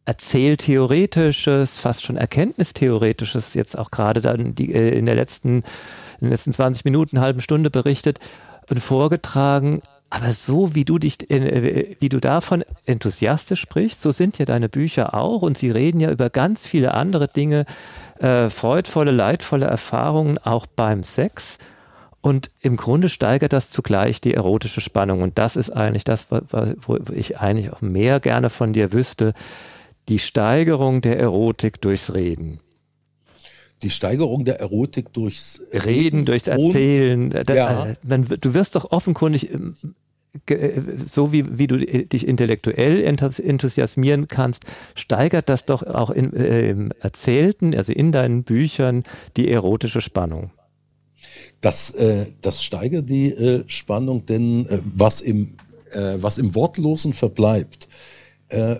[0.07, 5.59] Erzähltheoretisches, fast schon Erkenntnistheoretisches jetzt auch gerade dann die, äh, in der letzten,
[6.21, 8.21] in den letzten 20 Minuten, halben Stunde berichtet
[8.71, 9.83] und vorgetragen.
[10.09, 14.69] Aber so wie du dich, äh, wie du davon enthusiastisch sprichst, so sind ja deine
[14.69, 17.66] Bücher auch und sie reden ja über ganz viele andere Dinge,
[18.21, 21.59] äh, freudvolle, leidvolle Erfahrungen auch beim Sex.
[22.21, 25.23] Und im Grunde steigert das zugleich die erotische Spannung.
[25.23, 29.35] Und das ist eigentlich das, wo ich eigentlich auch mehr gerne von dir wüsste
[30.09, 32.61] die Steigerung der Erotik durchs Reden.
[33.83, 37.31] Die Steigerung der Erotik durchs Reden, Reden durchs Erzählen.
[37.31, 37.95] Da, ja.
[38.07, 39.77] man, du wirst doch offenkundig ähm,
[40.49, 44.64] äh, so wie, wie du dich intellektuell enthusiasmieren kannst,
[44.95, 49.03] steigert das doch auch in, äh, im Erzählten, also in deinen Büchern,
[49.37, 50.51] die erotische Spannung.
[51.61, 55.57] Das, äh, das steigert die äh, Spannung, denn äh, was, im,
[55.92, 58.15] äh, was im Wortlosen verbleibt, äh,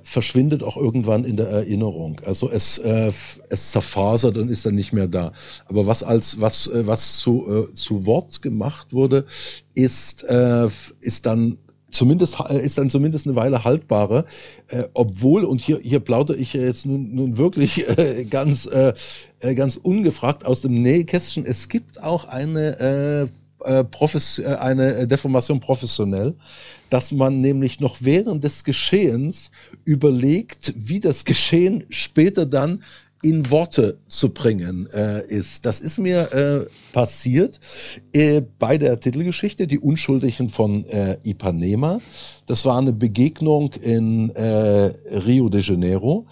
[0.03, 2.21] verschwindet auch irgendwann in der Erinnerung.
[2.25, 3.11] Also es, äh,
[3.51, 5.33] es zerfasert und ist dann nicht mehr da.
[5.67, 9.25] Aber was als was äh, was zu äh, zu Wort gemacht wurde,
[9.75, 10.69] ist äh,
[11.01, 11.59] ist dann
[11.91, 14.25] zumindest ist dann zumindest eine Weile haltbarer,
[14.69, 18.93] äh, obwohl und hier hier plaudere ich jetzt nun, nun wirklich äh, ganz äh,
[19.41, 21.45] äh ganz ungefragt aus dem Nähkästchen.
[21.45, 23.29] Es gibt auch eine äh,
[23.65, 26.35] äh, Profes äh, eine Deformation professionell,
[26.91, 29.51] dass man nämlich noch während des Geschehens
[29.85, 32.83] überlegt, wie das Geschehen später dann
[33.23, 35.65] in Worte zu bringen äh, ist.
[35.65, 37.59] Das ist mir äh, passiert
[38.13, 41.99] äh, bei der Titelgeschichte Die Unschuldigen von äh, Ipanema.
[42.47, 44.93] Das war eine Begegnung in äh,
[45.27, 46.27] Rio de Janeiro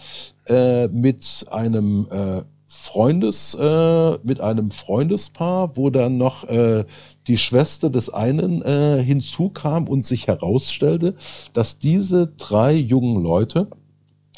[0.46, 6.84] äh, mit einem äh, Freundes, äh, mit einem Freundespaar, wo dann noch äh,
[7.26, 11.14] die Schwester des einen äh, hinzukam und sich herausstellte,
[11.52, 13.68] dass diese drei jungen Leute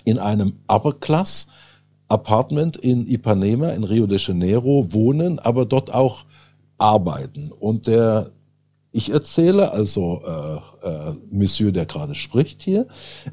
[0.04, 1.48] in einem Upper Class
[2.08, 6.24] Apartment in Ipanema in Rio de Janeiro wohnen, aber dort auch
[6.78, 7.50] arbeiten.
[7.50, 8.30] Und der
[8.96, 12.86] ich erzähle, also äh, äh, Monsieur, der gerade spricht hier,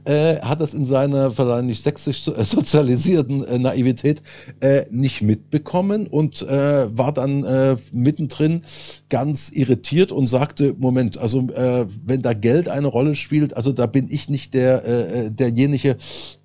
[0.03, 4.21] äh, hat das in seiner nicht sächsisch äh, sozialisierten äh, Naivität
[4.59, 8.63] äh, nicht mitbekommen und äh, war dann äh, mittendrin
[9.09, 13.85] ganz irritiert und sagte, Moment, also äh, wenn da Geld eine Rolle spielt, also da
[13.85, 15.97] bin ich nicht der äh, äh derjenige,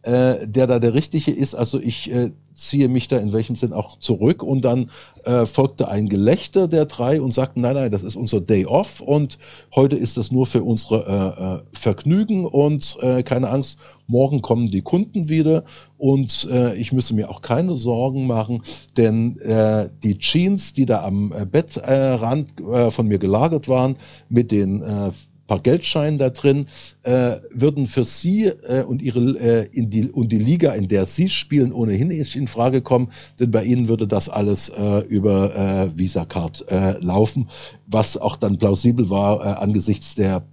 [0.02, 1.54] äh, der da der Richtige ist.
[1.54, 4.42] Also ich äh, ziehe mich da in welchem Sinn auch zurück.
[4.42, 4.90] Und dann
[5.24, 9.00] äh, folgte ein Gelächter der drei und sagten, nein, nein, das ist unser Day Off
[9.00, 9.38] und
[9.74, 14.66] heute ist das nur für unsere äh, äh, Vergnügen und äh, keine Angst, morgen kommen
[14.66, 15.64] die Kunden wieder
[15.96, 18.62] und äh, ich müsse mir auch keine Sorgen machen,
[18.96, 23.96] denn äh, die Jeans, die da am äh, Bettrand äh, von mir gelagert waren,
[24.28, 25.10] mit den äh,
[25.48, 26.66] paar Geldscheine da drin,
[27.02, 31.06] äh, würden für Sie äh, und ihre äh, in die und die Liga, in der
[31.06, 35.98] Sie spielen, ohnehin in Frage kommen, denn bei Ihnen würde das alles äh, über äh,
[35.98, 37.48] Visa Card äh, laufen,
[37.86, 40.44] was auch dann plausibel war äh, angesichts der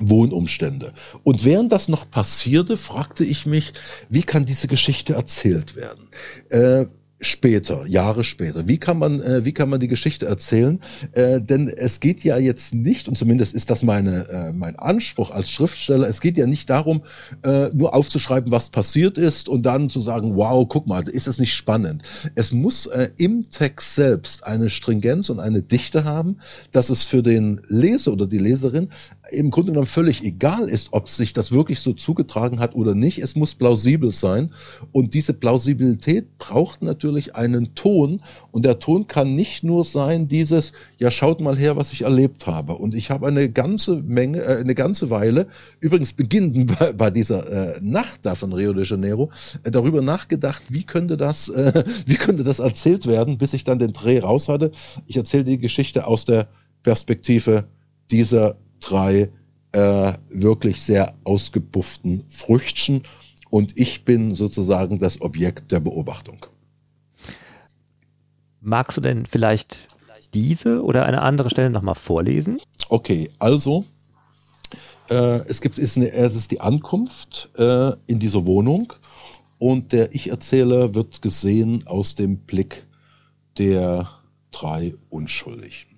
[0.00, 0.92] Wohnumstände.
[1.22, 3.74] Und während das noch passierte, fragte ich mich,
[4.08, 6.08] wie kann diese Geschichte erzählt werden?
[6.48, 6.86] Äh,
[7.22, 8.66] Später, Jahre später.
[8.66, 10.80] Wie kann man, äh, wie kann man die Geschichte erzählen?
[11.12, 15.30] Äh, denn es geht ja jetzt nicht, und zumindest ist das meine, äh, mein Anspruch
[15.30, 17.02] als Schriftsteller, es geht ja nicht darum,
[17.42, 21.38] äh, nur aufzuschreiben, was passiert ist und dann zu sagen, wow, guck mal, ist das
[21.38, 22.02] nicht spannend?
[22.36, 26.38] Es muss äh, im Text selbst eine Stringenz und eine Dichte haben,
[26.72, 28.88] dass es für den Leser oder die Leserin
[29.30, 33.18] im Grunde genommen völlig egal ist, ob sich das wirklich so zugetragen hat oder nicht.
[33.18, 34.52] Es muss plausibel sein.
[34.92, 38.20] Und diese Plausibilität braucht natürlich einen Ton.
[38.50, 42.46] Und der Ton kann nicht nur sein, dieses, ja, schaut mal her, was ich erlebt
[42.46, 42.74] habe.
[42.74, 45.46] Und ich habe eine ganze Menge, äh, eine ganze Weile,
[45.80, 49.30] übrigens beginnend bei, bei dieser äh, Nacht da von Rio de Janeiro,
[49.62, 53.78] äh, darüber nachgedacht, wie könnte das, äh, wie könnte das erzählt werden, bis ich dann
[53.78, 54.70] den Dreh raus hatte.
[55.06, 56.48] Ich erzähle die Geschichte aus der
[56.82, 57.64] Perspektive
[58.10, 59.30] dieser drei
[59.72, 63.02] äh, wirklich sehr ausgepufften Früchtchen
[63.50, 66.38] und ich bin sozusagen das Objekt der Beobachtung.
[68.60, 69.88] Magst du denn vielleicht
[70.34, 72.60] diese oder eine andere Stelle nochmal vorlesen?
[72.88, 73.84] Okay, also
[75.08, 78.92] äh, es gibt ist eine, es ist die Ankunft äh, in dieser Wohnung
[79.58, 82.86] und der Ich-Erzähler wird gesehen aus dem Blick
[83.58, 84.08] der
[84.52, 85.89] drei Unschuldigen.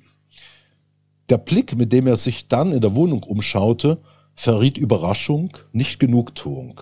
[1.28, 3.98] Der Blick, mit dem er sich dann in der Wohnung umschaute,
[4.34, 6.80] verriet Überraschung, nicht Genugtuung.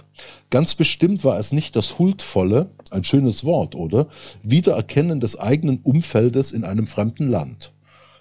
[0.51, 4.09] Ganz bestimmt war es nicht das huldvolle, ein schönes Wort, oder?
[4.43, 7.72] Wiedererkennen des eigenen Umfeldes in einem fremden Land.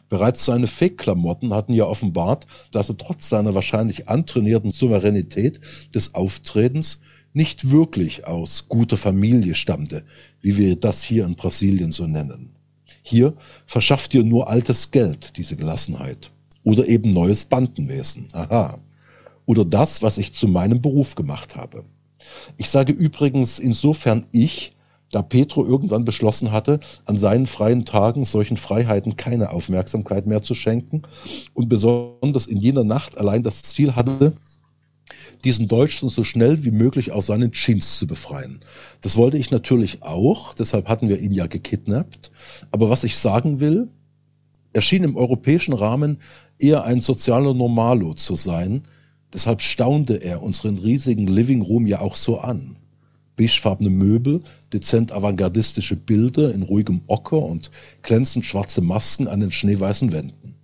[0.10, 5.60] Bereits seine Fake-Klamotten hatten ja offenbart, dass er trotz seiner wahrscheinlich antrainierten Souveränität
[5.94, 7.00] des Auftretens
[7.34, 10.04] nicht wirklich aus guter Familie stammte,
[10.42, 12.56] wie wir das hier in Brasilien so nennen.
[13.10, 13.34] Hier
[13.66, 16.32] verschafft dir nur altes Geld diese Gelassenheit.
[16.64, 18.28] Oder eben neues Bandenwesen.
[18.34, 18.78] Aha.
[19.48, 21.84] Oder das, was ich zu meinem Beruf gemacht habe.
[22.58, 24.76] Ich sage übrigens insofern ich,
[25.12, 30.54] da Petro irgendwann beschlossen hatte, an seinen freien Tagen solchen Freiheiten keine Aufmerksamkeit mehr zu
[30.54, 31.02] schenken
[31.56, 34.34] und besonders in jener Nacht allein das Ziel hatte,
[35.44, 38.60] diesen Deutschen so schnell wie möglich aus seinen Jeans zu befreien.
[39.02, 42.32] Das wollte ich natürlich auch, deshalb hatten wir ihn ja gekidnappt.
[42.72, 43.90] Aber was ich sagen will,
[44.74, 46.20] er schien im europäischen Rahmen
[46.60, 48.84] eher ein sozialer Normalo zu sein.
[49.34, 52.76] Deshalb staunte er unseren riesigen Living Room ja auch so an.
[53.36, 54.42] Beigefarbene Möbel,
[54.74, 60.56] dezent avantgardistische Bilder in ruhigem Ocker und glänzend schwarze Masken an den schneeweißen Wänden.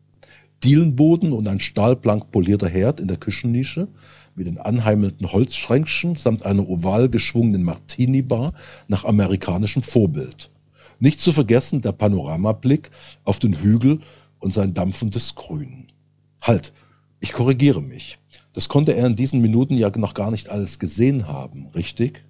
[0.63, 3.87] Dielenboden und ein stahlblank polierter Herd in der Küchennische,
[4.35, 8.53] mit den anheimelnden Holzschränkchen samt einer oval geschwungenen Martini-Bar
[8.87, 10.51] nach amerikanischem Vorbild.
[10.99, 12.89] Nicht zu vergessen der Panoramablick
[13.23, 14.01] auf den Hügel
[14.39, 15.87] und sein dampfendes Grün.
[16.41, 16.73] Halt,
[17.19, 18.19] ich korrigiere mich.
[18.53, 22.23] Das konnte er in diesen Minuten ja noch gar nicht alles gesehen haben, richtig?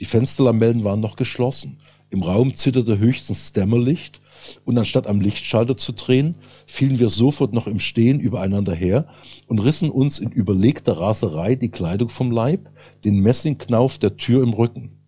[0.00, 1.78] Die Fensterlamellen waren noch geschlossen.
[2.10, 4.20] Im Raum zitterte höchstens Dämmerlicht
[4.64, 6.34] und anstatt am Lichtschalter zu drehen,
[6.66, 9.06] fielen wir sofort noch im Stehen übereinander her
[9.46, 12.70] und rissen uns in überlegter Raserei die Kleidung vom Leib,
[13.04, 14.98] den Messingknauf der Tür im Rücken.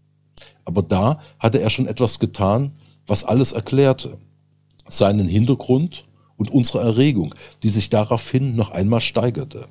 [0.64, 2.72] Aber da hatte er schon etwas getan,
[3.06, 4.18] was alles erklärte.
[4.88, 6.04] Seinen Hintergrund
[6.36, 9.68] und unsere Erregung, die sich daraufhin noch einmal steigerte.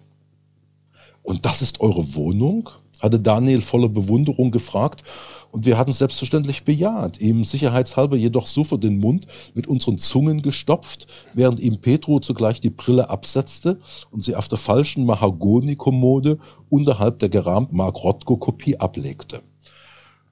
[1.23, 2.69] Und das ist eure Wohnung?
[3.01, 5.03] Hatte Daniel voller Bewunderung gefragt
[5.51, 11.07] und wir hatten selbstverständlich bejaht, ihm sicherheitshalber jedoch sofort den Mund mit unseren Zungen gestopft,
[11.33, 13.79] während ihm Petro zugleich die Brille absetzte
[14.11, 16.37] und sie auf der falschen Mahagoni-Kommode
[16.69, 19.41] unterhalb der gerahmten Mark Rothko-Kopie ablegte.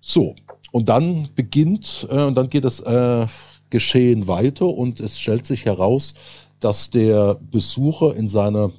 [0.02, 0.36] So,
[0.72, 3.26] und dann beginnt, äh, und dann geht das äh,
[3.70, 6.14] Geschehen weiter und es stellt sich heraus,
[6.60, 8.72] dass der Besucher in seiner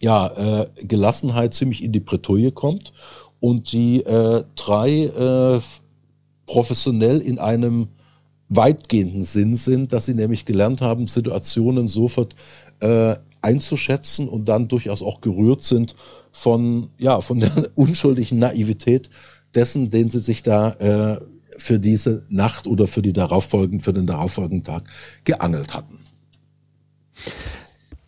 [0.00, 2.92] ja, äh, Gelassenheit ziemlich in die Bretouille kommt
[3.40, 5.60] und die äh, drei äh,
[6.46, 7.88] professionell in einem
[8.48, 12.36] weitgehenden Sinn sind, dass sie nämlich gelernt haben, Situationen sofort
[12.80, 15.94] äh, einzuschätzen und dann durchaus auch gerührt sind
[16.30, 19.10] von, ja, von der unschuldigen Naivität
[19.54, 21.20] dessen, den sie sich da äh,
[21.56, 24.84] für diese Nacht oder für die darauffolgenden, für den darauffolgenden Tag
[25.24, 25.98] geangelt hatten.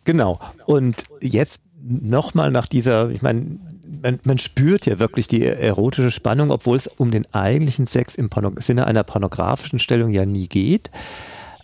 [0.04, 0.38] Genau.
[0.66, 3.58] Und jetzt nochmal nach dieser, ich meine,
[4.02, 8.28] man, man, spürt ja wirklich die erotische Spannung, obwohl es um den eigentlichen Sex im
[8.28, 10.90] Porno Sinne einer pornografischen Stellung ja nie geht.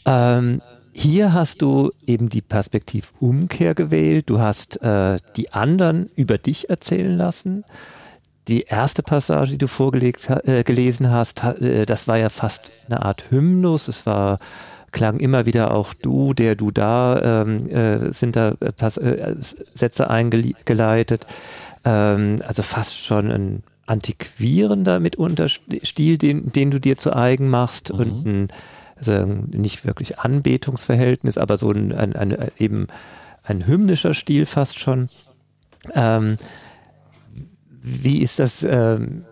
[0.07, 0.61] Ähm,
[0.93, 4.31] hier hast du eben die Perspektivumkehr gewählt.
[4.31, 7.65] Du hast äh, die anderen über dich erzählen lassen.
[8.47, 10.63] Die erste Passage, die du vorgelegt äh,
[11.09, 13.89] hast, äh, das war ja fast eine Art Hymnus.
[13.89, 14.39] Es war
[14.95, 20.09] klang immer wieder auch du, der du da, ähm, äh, sind da äh, äh Sätze
[20.09, 21.27] eingeleitet.
[21.85, 27.93] Ähm, also fast schon ein antiquierender mitunter Stil, den, den du dir zu eigen machst
[27.93, 27.99] mhm.
[27.99, 28.49] und ein
[28.97, 32.87] also nicht wirklich Anbetungsverhältnis, aber so ein, ein, ein eben
[33.43, 35.09] ein hymnischer Stil fast schon.
[35.95, 36.37] Ähm,
[37.83, 38.63] wie ist das?
[38.63, 39.25] Ähm,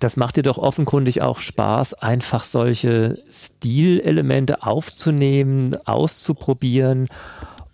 [0.00, 7.08] das macht dir doch offenkundig auch Spaß, einfach solche Stilelemente aufzunehmen, auszuprobieren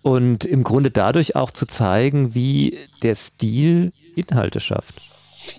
[0.01, 5.09] und im Grunde dadurch auch zu zeigen, wie der Stil Inhalte schafft.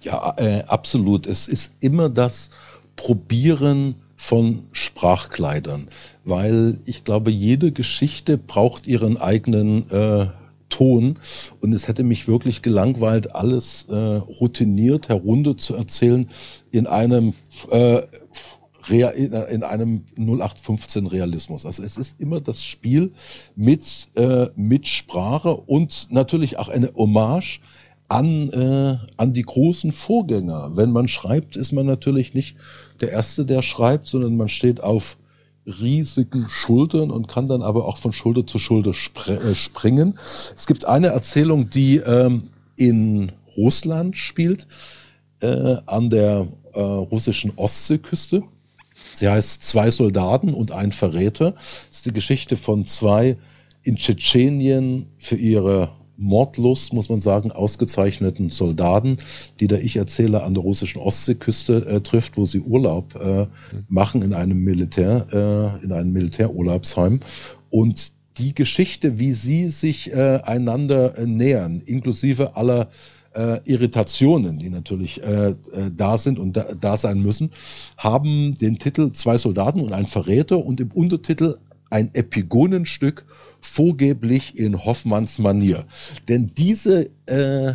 [0.03, 1.27] Ja, äh, absolut.
[1.27, 2.51] Es ist immer das
[2.97, 5.89] Probieren von Sprachkleidern,
[6.25, 10.29] weil ich glaube, jede Geschichte braucht ihren eigenen äh,
[10.69, 11.15] Ton
[11.61, 16.29] und es hätte mich wirklich gelangweilt, alles äh, routiniert herunter zu erzählen
[16.71, 17.35] in einem
[17.71, 18.03] äh,
[18.89, 21.67] in einem 0815 Realismus.
[21.67, 23.13] Also es ist immer das Spiel
[23.57, 23.83] mit,
[24.15, 27.61] äh, mit Sprache und natürlich auch eine Hommage
[28.09, 30.77] an, äh, an die großen Vorgänger.
[30.77, 32.57] Wenn man schreibt, ist man natürlich nicht
[33.01, 35.17] der Erste, der schreibt, sondern man steht auf
[35.67, 40.19] riesigen Schultern und kann dann aber auch von Schulter zu Schulter spr äh, springen.
[40.55, 42.45] Es gibt eine Erzählung, die ähm,
[42.77, 44.67] in Russland spielt,
[45.41, 48.43] äh, an der äh, russischen Ostseeküste.
[49.13, 51.53] Sie heißt Zwei Soldaten und ein Verräter.
[51.53, 53.37] Das ist die Geschichte von zwei
[53.83, 59.19] in Tschetschenien für ihre Mordlust, muss man sagen, ausgezeichneten Soldaten,
[59.61, 63.47] die der Ich-Erzähler an der russischen Ostseeküste äh, trifft, wo sie Urlaub äh,
[63.89, 67.21] machen in einem Militär, äh, in einem Militärurlaubsheim.
[67.71, 72.89] Und die Geschichte, wie sie sich äh, einander äh, nähern, inklusive aller
[73.35, 75.55] äh, Irritationen, die natürlich äh, äh,
[75.95, 77.51] da sind und da, da sein müssen,
[77.97, 81.59] haben den Titel Zwei Soldaten und ein Verräter und im Untertitel
[81.91, 83.25] ein Epigonenstück
[83.67, 85.85] vorgeblich in Hoffmanns Manier.
[86.29, 87.75] Denn diese äh,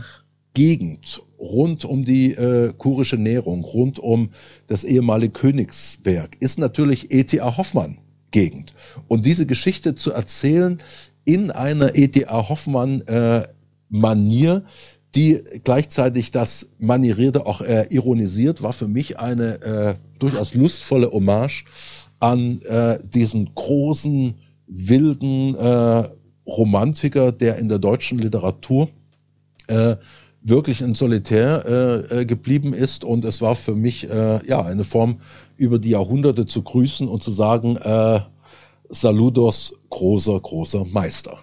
[0.53, 4.29] Gegend rund um die äh, kurische Nährung, rund um
[4.67, 7.57] das ehemalige Königsberg, ist natürlich E.T.A.
[7.57, 7.97] Hoffmann
[8.31, 8.73] Gegend.
[9.07, 10.79] Und diese Geschichte zu erzählen
[11.25, 12.49] in einer E.T.A.
[12.49, 13.47] Hoffmann äh,
[13.89, 14.63] Manier,
[15.15, 21.65] die gleichzeitig das Manierierte auch äh, ironisiert, war für mich eine äh, durchaus lustvolle Hommage
[22.19, 24.35] an äh, diesen großen
[24.71, 26.09] wilden äh,
[26.47, 28.89] Romantiker, der in der deutschen Literatur
[29.67, 29.97] äh,
[30.41, 33.03] wirklich ein Solitär äh, äh, geblieben ist.
[33.03, 35.19] Und es war für mich äh, ja eine Form,
[35.57, 38.21] über die Jahrhunderte zu grüßen und zu sagen, äh,
[38.89, 41.37] Saludos, großer, großer Meister.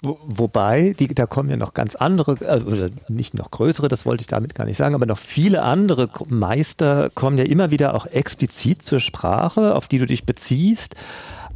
[0.00, 4.22] Wo, wobei, die, da kommen ja noch ganz andere, äh, nicht noch größere, das wollte
[4.22, 8.06] ich damit gar nicht sagen, aber noch viele andere Meister kommen ja immer wieder auch
[8.06, 10.96] explizit zur Sprache, auf die du dich beziehst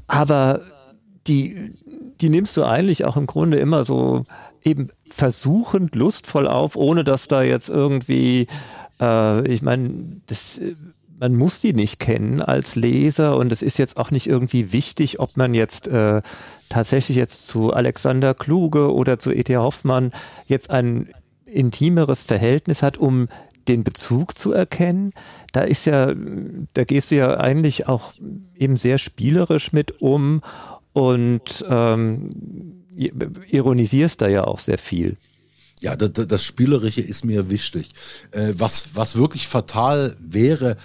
[0.07, 0.61] aber
[1.27, 1.73] die,
[2.21, 4.25] die nimmst du eigentlich auch im Grunde immer so
[4.63, 8.47] eben versuchend lustvoll auf, ohne dass da jetzt irgendwie,
[9.01, 10.21] äh, ich meine,
[11.19, 15.21] man muss die nicht kennen als Leser und es ist jetzt auch nicht irgendwie wichtig,
[15.21, 16.23] ob man jetzt äh,
[16.69, 19.57] tatsächlich jetzt zu Alexander Kluge oder zu E.T.
[19.57, 20.13] Hoffmann
[20.47, 21.09] jetzt ein
[21.47, 23.29] intimeres Verhältnis hat, um
[23.69, 25.13] den Bezug zu erkennen.
[25.53, 26.13] Da ist ja,
[26.75, 28.13] da gehst du ja eigentlich auch
[28.57, 30.43] eben sehr spielerisch mit um
[30.93, 32.31] und ähm,
[32.95, 35.17] ironisierst da ja auch sehr viel.
[35.81, 37.91] Ja, das, das Spielerische ist mir wichtig.
[38.31, 40.77] Äh, was, was wirklich fatal wäre,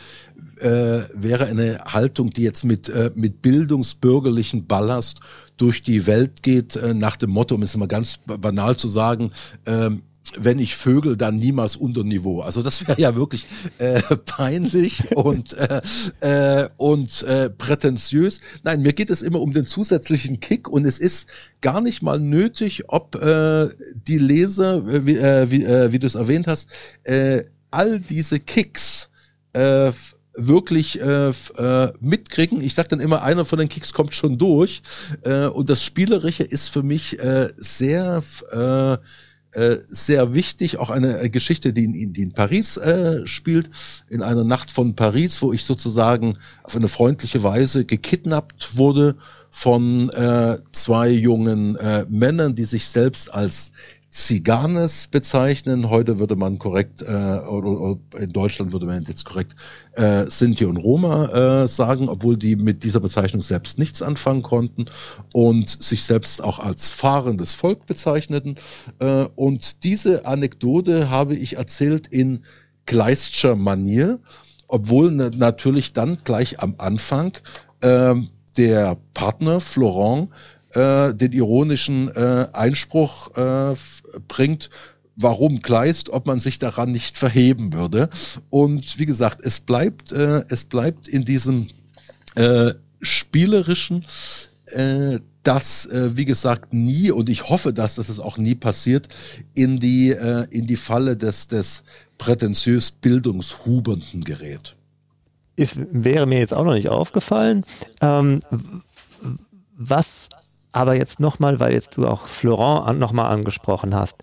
[0.59, 5.21] äh, wäre eine Haltung, die jetzt mit, äh, mit bildungsbürgerlichen Ballast
[5.55, 9.32] durch die Welt geht, nach dem Motto, um es mal ganz banal zu sagen,
[9.65, 10.01] ähm,
[10.38, 12.41] wenn ich Vögel, dann niemals unter Niveau.
[12.41, 13.45] Also das wäre ja wirklich
[13.80, 15.82] äh, peinlich und äh,
[16.22, 18.39] äh, und äh, prätentiös.
[18.63, 21.28] Nein, mir geht es immer um den zusätzlichen Kick und es ist
[21.61, 23.69] gar nicht mal nötig, ob äh,
[24.07, 26.69] die Leser, äh, wie, äh, wie, äh, wie du es erwähnt hast,
[27.03, 29.09] äh, all diese Kicks
[29.53, 29.91] äh,
[30.34, 32.61] wirklich äh, äh, mitkriegen.
[32.61, 34.82] Ich sag dann immer, einer von den Kicks kommt schon durch.
[35.24, 38.97] Äh, und das Spielerische ist für mich äh, sehr äh,
[39.54, 43.70] äh, sehr wichtig, auch eine äh, Geschichte, die in, die in Paris äh, spielt,
[44.10, 49.16] in einer Nacht von Paris, wo ich sozusagen auf eine freundliche Weise gekidnappt wurde
[49.49, 53.74] von äh, zwei jungen äh, Männern, die sich selbst als
[54.12, 55.89] Ziganes bezeichnen.
[55.89, 59.55] Heute würde man korrekt, äh, oder, oder in Deutschland würde man jetzt korrekt
[59.93, 64.86] äh, Sinti und Roma äh, sagen, obwohl die mit dieser Bezeichnung selbst nichts anfangen konnten
[65.32, 68.57] und sich selbst auch als fahrendes Volk bezeichneten.
[68.99, 72.43] Äh, und diese Anekdote habe ich erzählt in
[72.86, 74.20] Kleistscher Manier,
[74.68, 77.32] obwohl natürlich dann gleich am Anfang
[77.80, 78.16] äh,
[78.57, 80.32] der Partner Florent
[80.74, 83.76] äh, den ironischen äh, Einspruch äh,
[84.28, 84.69] bringt,
[85.15, 88.09] warum Kleist, ob man sich daran nicht verheben würde.
[88.49, 91.67] Und wie gesagt, es bleibt, äh, es bleibt in diesem
[92.36, 94.05] äh, spielerischen,
[94.67, 99.07] äh, das, äh, wie gesagt, nie, und ich hoffe, dass das auch nie passiert,
[99.55, 101.84] in die, äh, in die Falle des, des
[102.17, 104.76] prätentiös Bildungshubernden gerät.
[105.55, 107.65] Ist, wäre mir jetzt auch noch nicht aufgefallen.
[108.01, 108.41] Ähm,
[109.76, 110.30] was
[110.72, 114.17] aber jetzt nochmal, weil jetzt du auch Florent nochmal angesprochen hast.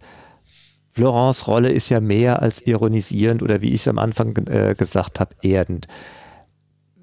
[0.92, 5.20] Florents Rolle ist ja mehr als ironisierend oder wie ich es am Anfang äh, gesagt
[5.20, 5.86] habe, erdend.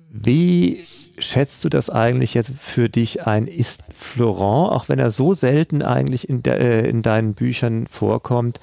[0.10, 0.84] Wie
[1.18, 3.48] schätzt du das eigentlich jetzt für dich ein?
[3.48, 8.60] Ist Florent, auch wenn er so selten eigentlich in, de, äh, in deinen Büchern vorkommt,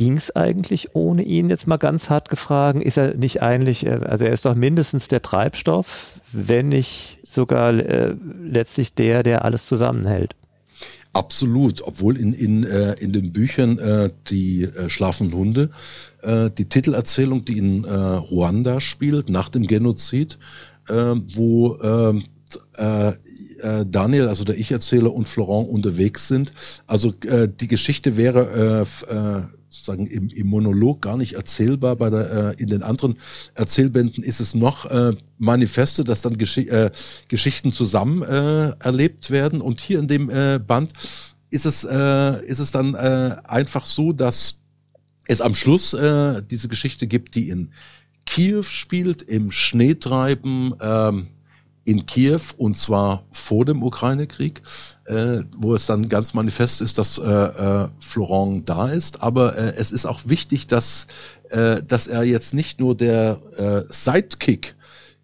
[0.00, 2.82] ging es eigentlich ohne ihn jetzt mal ganz hart gefragt?
[2.82, 7.74] Ist er nicht eigentlich, äh, also er ist doch mindestens der Treibstoff, wenn nicht sogar
[7.74, 10.34] äh, letztlich der, der alles zusammenhält.
[11.12, 15.70] Absolut, obwohl in, in, äh, in den Büchern äh, die äh, schlafenden Hunde,
[16.22, 20.38] äh, die Titelerzählung, die in äh, Ruanda spielt, nach dem Genozid,
[20.88, 22.24] äh, wo ähm,
[22.78, 26.54] äh, äh, Daniel, also der Ich-Erzähler und Florent unterwegs sind.
[26.86, 31.96] Also äh, die Geschichte wäre äh, äh, sozusagen im, im Monolog gar nicht erzählbar.
[31.96, 33.16] Bei der, äh, in den anderen
[33.54, 36.90] Erzählbänden ist es noch äh, Manifeste, dass dann Gesch äh,
[37.28, 39.60] Geschichten zusammen äh, erlebt werden.
[39.60, 40.92] Und hier in dem äh, Band
[41.50, 44.60] ist es, äh, ist es dann äh, einfach so, dass
[45.26, 47.70] es am Schluss äh, diese Geschichte gibt, die in
[48.26, 50.74] Kiew spielt, im Schneetreiben.
[50.80, 51.28] Ähm,
[51.90, 54.62] in Kiew und zwar vor dem Ukraine-Krieg,
[55.06, 59.22] äh, wo es dann ganz manifest ist, dass äh, äh, Florent da ist.
[59.22, 61.08] Aber äh, es ist auch wichtig, dass,
[61.50, 64.76] äh, dass er jetzt nicht nur der äh, Sidekick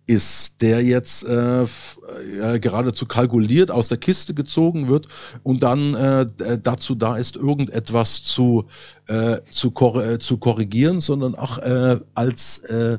[0.08, 5.06] ist, der jetzt äh, äh, geradezu kalkuliert aus der Kiste gezogen wird
[5.42, 6.26] und dann äh,
[6.62, 8.66] dazu da ist, irgendetwas zu,
[9.08, 12.98] äh, zu, kor äh, zu korrigieren, sondern auch äh, als äh,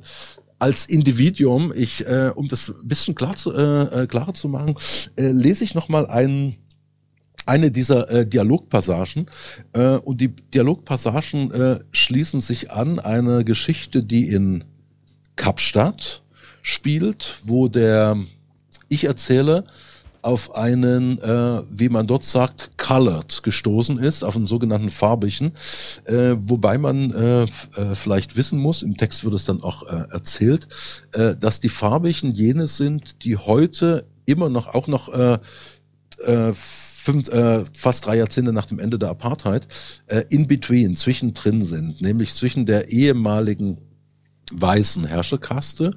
[0.60, 4.76] als Individuum, ich, äh, um das ein bisschen klar zu, äh, äh, klarer zu machen,
[5.18, 6.58] äh, lese ich nochmal einen
[7.46, 9.28] eine dieser äh, Dialogpassagen.
[9.74, 14.66] Äh, und die Dialogpassagen äh, schließen sich an eine Geschichte, die in
[15.36, 16.24] Kapstadt
[16.62, 18.18] spielt, wo der
[18.90, 19.66] Ich erzähle
[20.28, 25.54] auf einen, äh, wie man dort sagt, colored gestoßen ist, auf einen sogenannten farbigen,
[26.04, 27.48] äh, wobei man äh, äh,
[27.94, 30.68] vielleicht wissen muss, im Text wird es dann auch äh, erzählt,
[31.14, 35.10] äh, dass die farbigen jene sind, die heute immer noch, auch noch
[37.08, 39.66] fünf, äh, fast drei Jahrzehnte nach dem Ende der Apartheid,
[40.08, 43.78] äh, in between, zwischendrin sind, nämlich zwischen der ehemaligen
[44.52, 45.92] weißen Herrscherkaste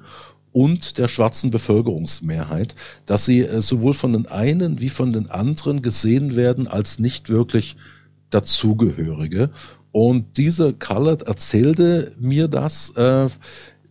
[0.51, 2.75] und der schwarzen Bevölkerungsmehrheit,
[3.05, 7.29] dass sie äh, sowohl von den einen wie von den anderen gesehen werden als nicht
[7.29, 7.77] wirklich
[8.29, 9.49] dazugehörige.
[9.91, 13.27] Und dieser Colored erzählte mir das, äh,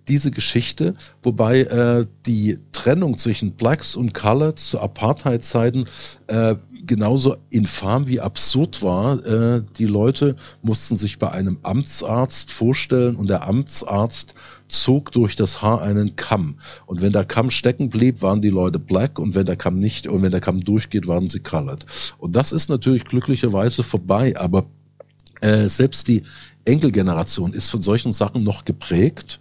[0.09, 5.87] diese Geschichte, wobei äh, die Trennung zwischen Blacks und Coloreds zu Apartheid-Zeiten
[6.27, 6.57] äh,
[6.87, 9.25] genauso infam wie absurd war.
[9.25, 14.35] Äh, die Leute mussten sich bei einem Amtsarzt vorstellen und der Amtsarzt
[14.73, 16.59] zog durch das Haar einen Kamm.
[16.87, 20.07] Und wenn der Kamm stecken blieb, waren die Leute black und wenn der Kamm nicht,
[20.07, 21.85] und wenn der Kamm durchgeht, waren sie colored.
[22.19, 24.67] Und das ist natürlich glücklicherweise vorbei, aber
[25.41, 26.23] äh, selbst die
[26.65, 29.41] Enkelgeneration ist von solchen Sachen noch geprägt.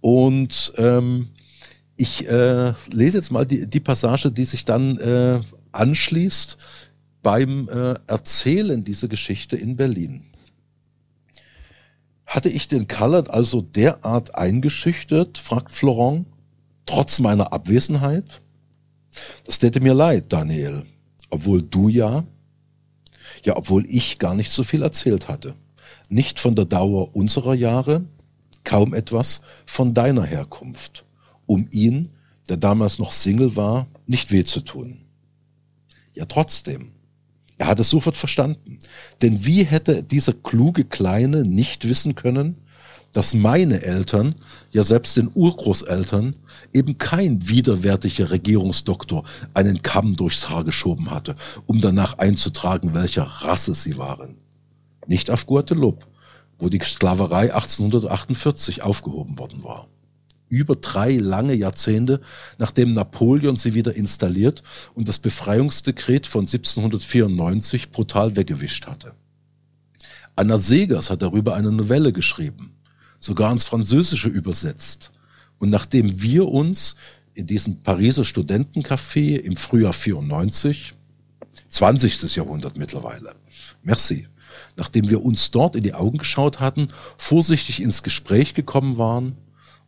[0.00, 1.28] Und ähm,
[1.96, 5.40] ich äh, lese jetzt mal die, die Passage, die sich dann äh,
[5.72, 6.56] anschließt
[7.22, 10.22] beim äh, Erzählen dieser Geschichte in Berlin.
[12.28, 16.26] Hatte ich den Colored also derart eingeschüchtert, fragt Florent,
[16.84, 18.42] trotz meiner Abwesenheit?
[19.44, 20.84] Das täte mir leid, Daniel,
[21.30, 22.24] obwohl du ja,
[23.46, 25.54] ja, obwohl ich gar nicht so viel erzählt hatte.
[26.10, 28.04] Nicht von der Dauer unserer Jahre,
[28.62, 31.06] kaum etwas von deiner Herkunft,
[31.46, 32.10] um ihn,
[32.50, 35.00] der damals noch Single war, nicht weh zu tun.
[36.12, 36.92] Ja, trotzdem,
[37.58, 38.78] er hat es sofort verstanden.
[39.20, 42.56] Denn wie hätte dieser kluge Kleine nicht wissen können,
[43.12, 44.34] dass meine Eltern,
[44.70, 46.34] ja selbst den Urgroßeltern,
[46.72, 51.34] eben kein widerwärtiger Regierungsdoktor einen Kamm durchs Haar geschoben hatte,
[51.66, 54.36] um danach einzutragen, welcher Rasse sie waren.
[55.06, 56.06] Nicht auf Guadeloupe,
[56.58, 59.88] wo die Sklaverei 1848 aufgehoben worden war
[60.48, 62.20] über drei lange Jahrzehnte,
[62.58, 64.62] nachdem Napoleon sie wieder installiert
[64.94, 69.14] und das Befreiungsdekret von 1794 brutal weggewischt hatte.
[70.36, 72.72] Anna Segers hat darüber eine Novelle geschrieben,
[73.18, 75.10] sogar ins Französische übersetzt.
[75.58, 76.96] Und nachdem wir uns
[77.34, 80.94] in diesem Pariser Studentencafé im Frühjahr 94,
[81.68, 82.36] 20.
[82.36, 83.34] Jahrhundert mittlerweile,
[83.82, 84.28] merci,
[84.76, 89.36] nachdem wir uns dort in die Augen geschaut hatten, vorsichtig ins Gespräch gekommen waren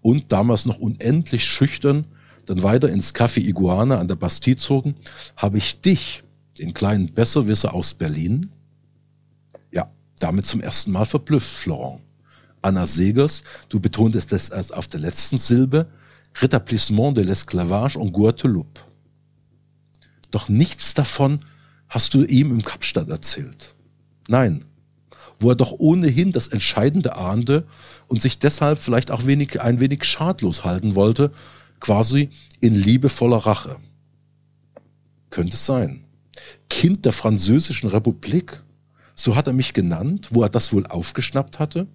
[0.03, 2.07] und damals noch unendlich schüchtern
[2.51, 4.96] dann weiter ins Café Iguana an der Bastille zogen,
[5.36, 6.24] habe ich dich,
[6.59, 8.51] den kleinen Besserwisser aus Berlin,
[9.72, 9.88] ja,
[10.18, 12.03] damit zum ersten Mal verblüfft, Florent.
[12.61, 15.86] Anna Segers, du betontest es erst auf der letzten Silbe,
[16.34, 18.80] Rétablissement de l'esclavage en Guadeloupe.
[20.30, 21.40] Doch nichts davon
[21.88, 23.74] hast du ihm im Kapstadt erzählt.
[24.28, 24.64] Nein,
[25.41, 27.66] wo er doch ohnehin das Entscheidende ahnte
[28.07, 31.32] und sich deshalb vielleicht auch wenig, ein wenig schadlos halten wollte,
[31.80, 32.28] quasi
[32.61, 33.76] in liebevoller Rache.
[35.30, 36.05] Könnte es sein.
[36.68, 38.62] Kind der Französischen Republik,
[39.14, 41.86] so hat er mich genannt, wo er das wohl aufgeschnappt hatte?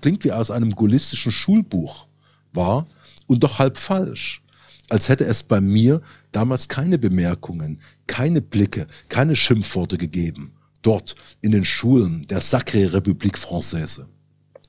[0.00, 2.06] Klingt wie aus einem gaullistischen Schulbuch,
[2.52, 2.86] war
[3.26, 4.42] und doch halb falsch,
[4.88, 6.02] als hätte es bei mir
[6.32, 10.52] damals keine Bemerkungen, keine Blicke, keine Schimpfworte gegeben,
[10.82, 14.06] dort in den Schulen der Sacrée République Française.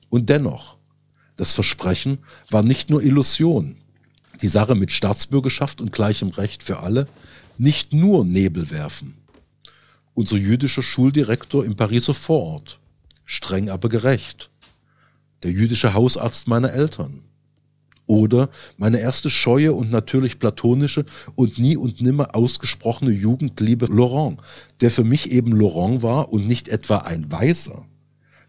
[0.08, 0.78] Und dennoch,
[1.36, 2.18] das Versprechen
[2.50, 3.76] war nicht nur Illusion,
[4.40, 7.08] die Sache mit Staatsbürgerschaft und gleichem Recht für alle
[7.58, 9.14] nicht nur Nebel werfen.
[10.14, 12.80] Unser jüdischer Schuldirektor im Pariser Vorort,
[13.24, 14.50] streng aber gerecht.
[15.42, 17.22] Der jüdische Hausarzt meiner Eltern,
[18.06, 24.38] oder meine erste scheue und natürlich platonische und nie und nimmer ausgesprochene Jugendliebe Laurent,
[24.80, 27.86] der für mich eben Laurent war und nicht etwa ein Weiser.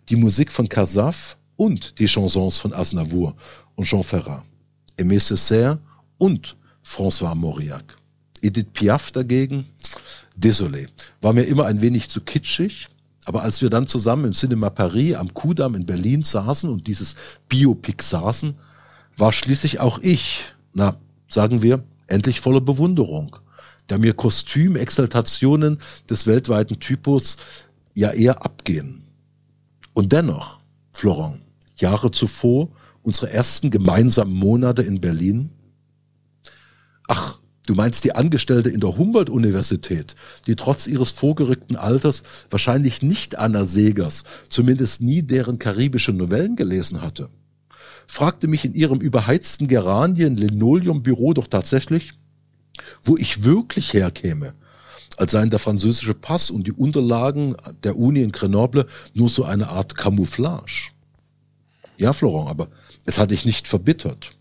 [0.09, 3.35] Die Musik von Casaf und die Chansons von Aznavour
[3.75, 4.43] und Jean Ferrat.
[4.99, 5.79] Aimé Césaire
[6.17, 7.97] und François Mauriac.
[8.41, 9.65] Edith Piaf dagegen,
[10.37, 10.87] désolé,
[11.21, 12.87] war mir immer ein wenig zu kitschig,
[13.25, 17.15] aber als wir dann zusammen im Cinema Paris am Kudamm in Berlin saßen und dieses
[17.49, 18.53] Biopic saßen,
[19.17, 23.37] war schließlich auch ich, na, sagen wir, endlich voller Bewunderung,
[23.87, 27.37] da mir Kostümexaltationen des weltweiten Typus
[27.93, 29.03] ja eher abgehen.
[29.93, 30.59] Und dennoch,
[30.91, 31.41] Florent,
[31.77, 32.69] Jahre zuvor,
[33.03, 35.51] unsere ersten gemeinsamen Monate in Berlin.
[37.07, 40.15] Ach, du meinst die Angestellte in der Humboldt-Universität,
[40.47, 47.01] die trotz ihres vorgerückten Alters wahrscheinlich nicht Anna Segers, zumindest nie deren karibische Novellen gelesen
[47.01, 47.29] hatte
[48.07, 52.13] fragte mich in ihrem überheizten Geranien-Linoleum-Büro doch tatsächlich,
[53.03, 54.53] wo ich wirklich herkäme,
[55.17, 59.69] als seien der französische Pass und die Unterlagen der Uni in Grenoble nur so eine
[59.69, 60.91] Art Camouflage.
[61.97, 62.67] Ja, Florent, aber
[63.05, 64.31] es hatte ich nicht verbittert.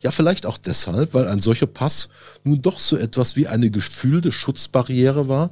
[0.00, 2.10] Ja, vielleicht auch deshalb, weil ein solcher Pass
[2.44, 5.50] nun doch so etwas wie eine gefühlte Schutzbarriere war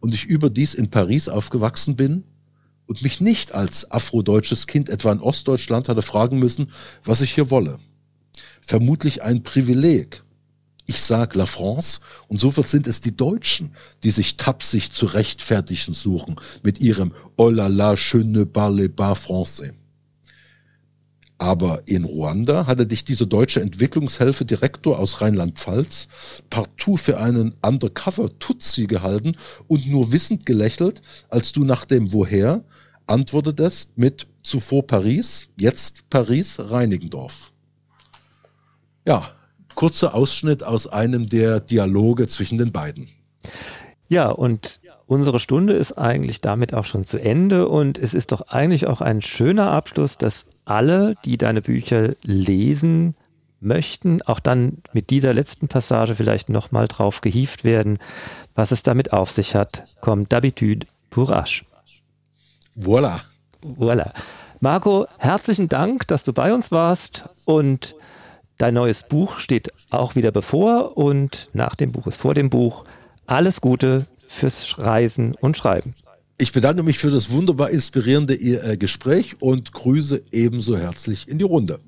[0.00, 2.24] und ich überdies in Paris aufgewachsen bin
[2.86, 6.70] und mich nicht als afrodeutsches Kind etwa in Ostdeutschland hatte fragen müssen,
[7.04, 7.78] was ich hier wolle.
[8.60, 10.22] Vermutlich ein Privileg.
[10.86, 15.94] Ich sag La France und sofort sind es die Deutschen, die sich tapsig zu rechtfertigen
[15.94, 19.72] suchen mit ihrem Oh la la, je ne parle pas français.
[21.38, 26.08] Aber in Ruanda hatte dich dieser deutsche Entwicklungshilfe-Direktor aus Rheinland-Pfalz
[26.48, 32.64] partout für einen Undercover-Tutsi gehalten und nur wissend gelächelt, als du nach dem Woher
[33.06, 37.52] antwortetest mit zuvor Paris, jetzt Paris, Reinigendorf.
[39.06, 39.28] Ja,
[39.74, 43.08] kurzer Ausschnitt aus einem der Dialoge zwischen den beiden.
[44.08, 48.48] Ja, und unsere Stunde ist eigentlich damit auch schon zu Ende und es ist doch
[48.48, 53.14] eigentlich auch ein schöner Abschluss, dass alle, die deine Bücher lesen
[53.60, 57.98] möchten, auch dann mit dieser letzten Passage vielleicht nochmal drauf gehieft werden,
[58.54, 59.84] was es damit auf sich hat.
[60.00, 61.64] Kommt d'habitude Courage.
[62.76, 63.20] Voilà.
[63.62, 64.12] Voilà.
[64.60, 67.94] Marco, herzlichen Dank, dass du bei uns warst und
[68.58, 72.84] dein neues Buch steht auch wieder bevor und nach dem Buch ist vor dem Buch.
[73.26, 75.94] Alles Gute fürs Reisen und Schreiben.
[76.36, 81.44] Ich bedanke mich für das wunderbar inspirierende äh, Gespräch und grüße ebenso herzlich in die
[81.44, 81.78] Runde.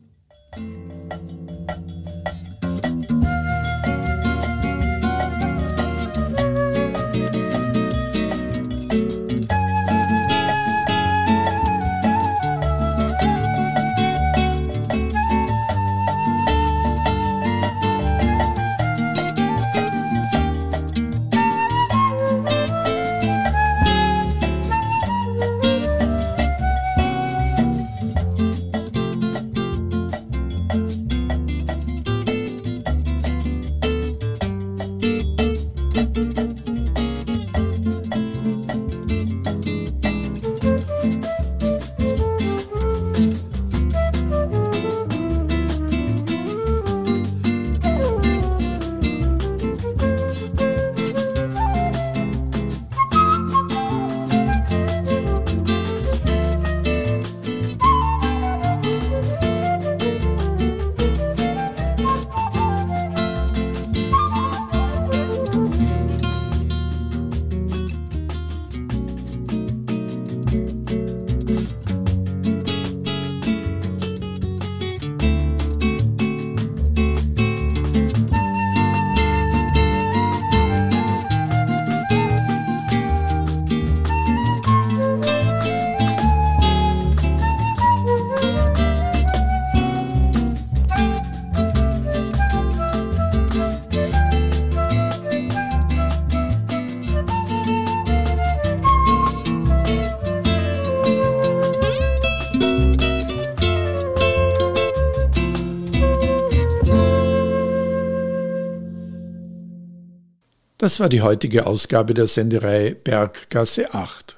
[110.87, 114.37] Das war die heutige Ausgabe der Senderei Berggasse 8.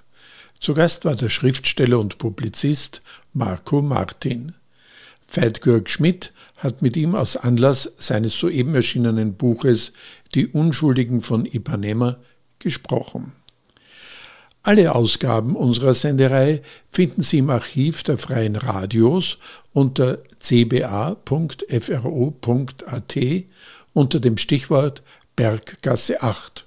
[0.58, 3.02] Zu Gast war der Schriftsteller und Publizist
[3.34, 4.54] Marco Martin.
[5.30, 9.92] Veit-Georg Schmidt hat mit ihm aus Anlass seines soeben erschienenen Buches
[10.34, 12.16] Die Unschuldigen von Ipanema
[12.58, 13.32] gesprochen.
[14.62, 19.36] Alle Ausgaben unserer Senderei finden Sie im Archiv der Freien Radios
[19.74, 21.18] unter cba.fro.at
[23.92, 25.02] unter dem Stichwort
[25.38, 26.66] Berggasse 8